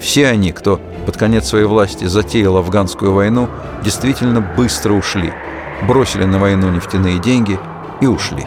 Все 0.00 0.28
они, 0.28 0.52
кто 0.52 0.80
под 1.06 1.16
конец 1.16 1.48
своей 1.48 1.66
власти 1.66 2.04
затеял 2.04 2.56
афганскую 2.56 3.12
войну, 3.12 3.48
действительно 3.84 4.40
быстро 4.40 4.92
ушли, 4.92 5.32
бросили 5.86 6.24
на 6.24 6.38
войну 6.38 6.70
нефтяные 6.70 7.18
деньги 7.18 7.58
и 8.00 8.06
ушли. 8.06 8.46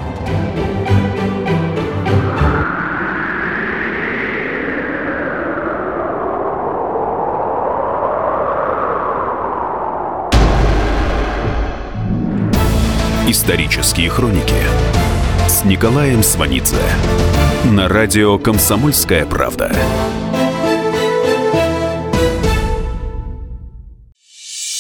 Исторические 13.32 14.10
хроники 14.10 14.62
с 15.48 15.64
Николаем 15.64 16.22
Сванидзе 16.22 16.76
На 17.64 17.88
радио 17.88 18.38
«Комсомольская 18.38 19.26
правда». 19.26 19.72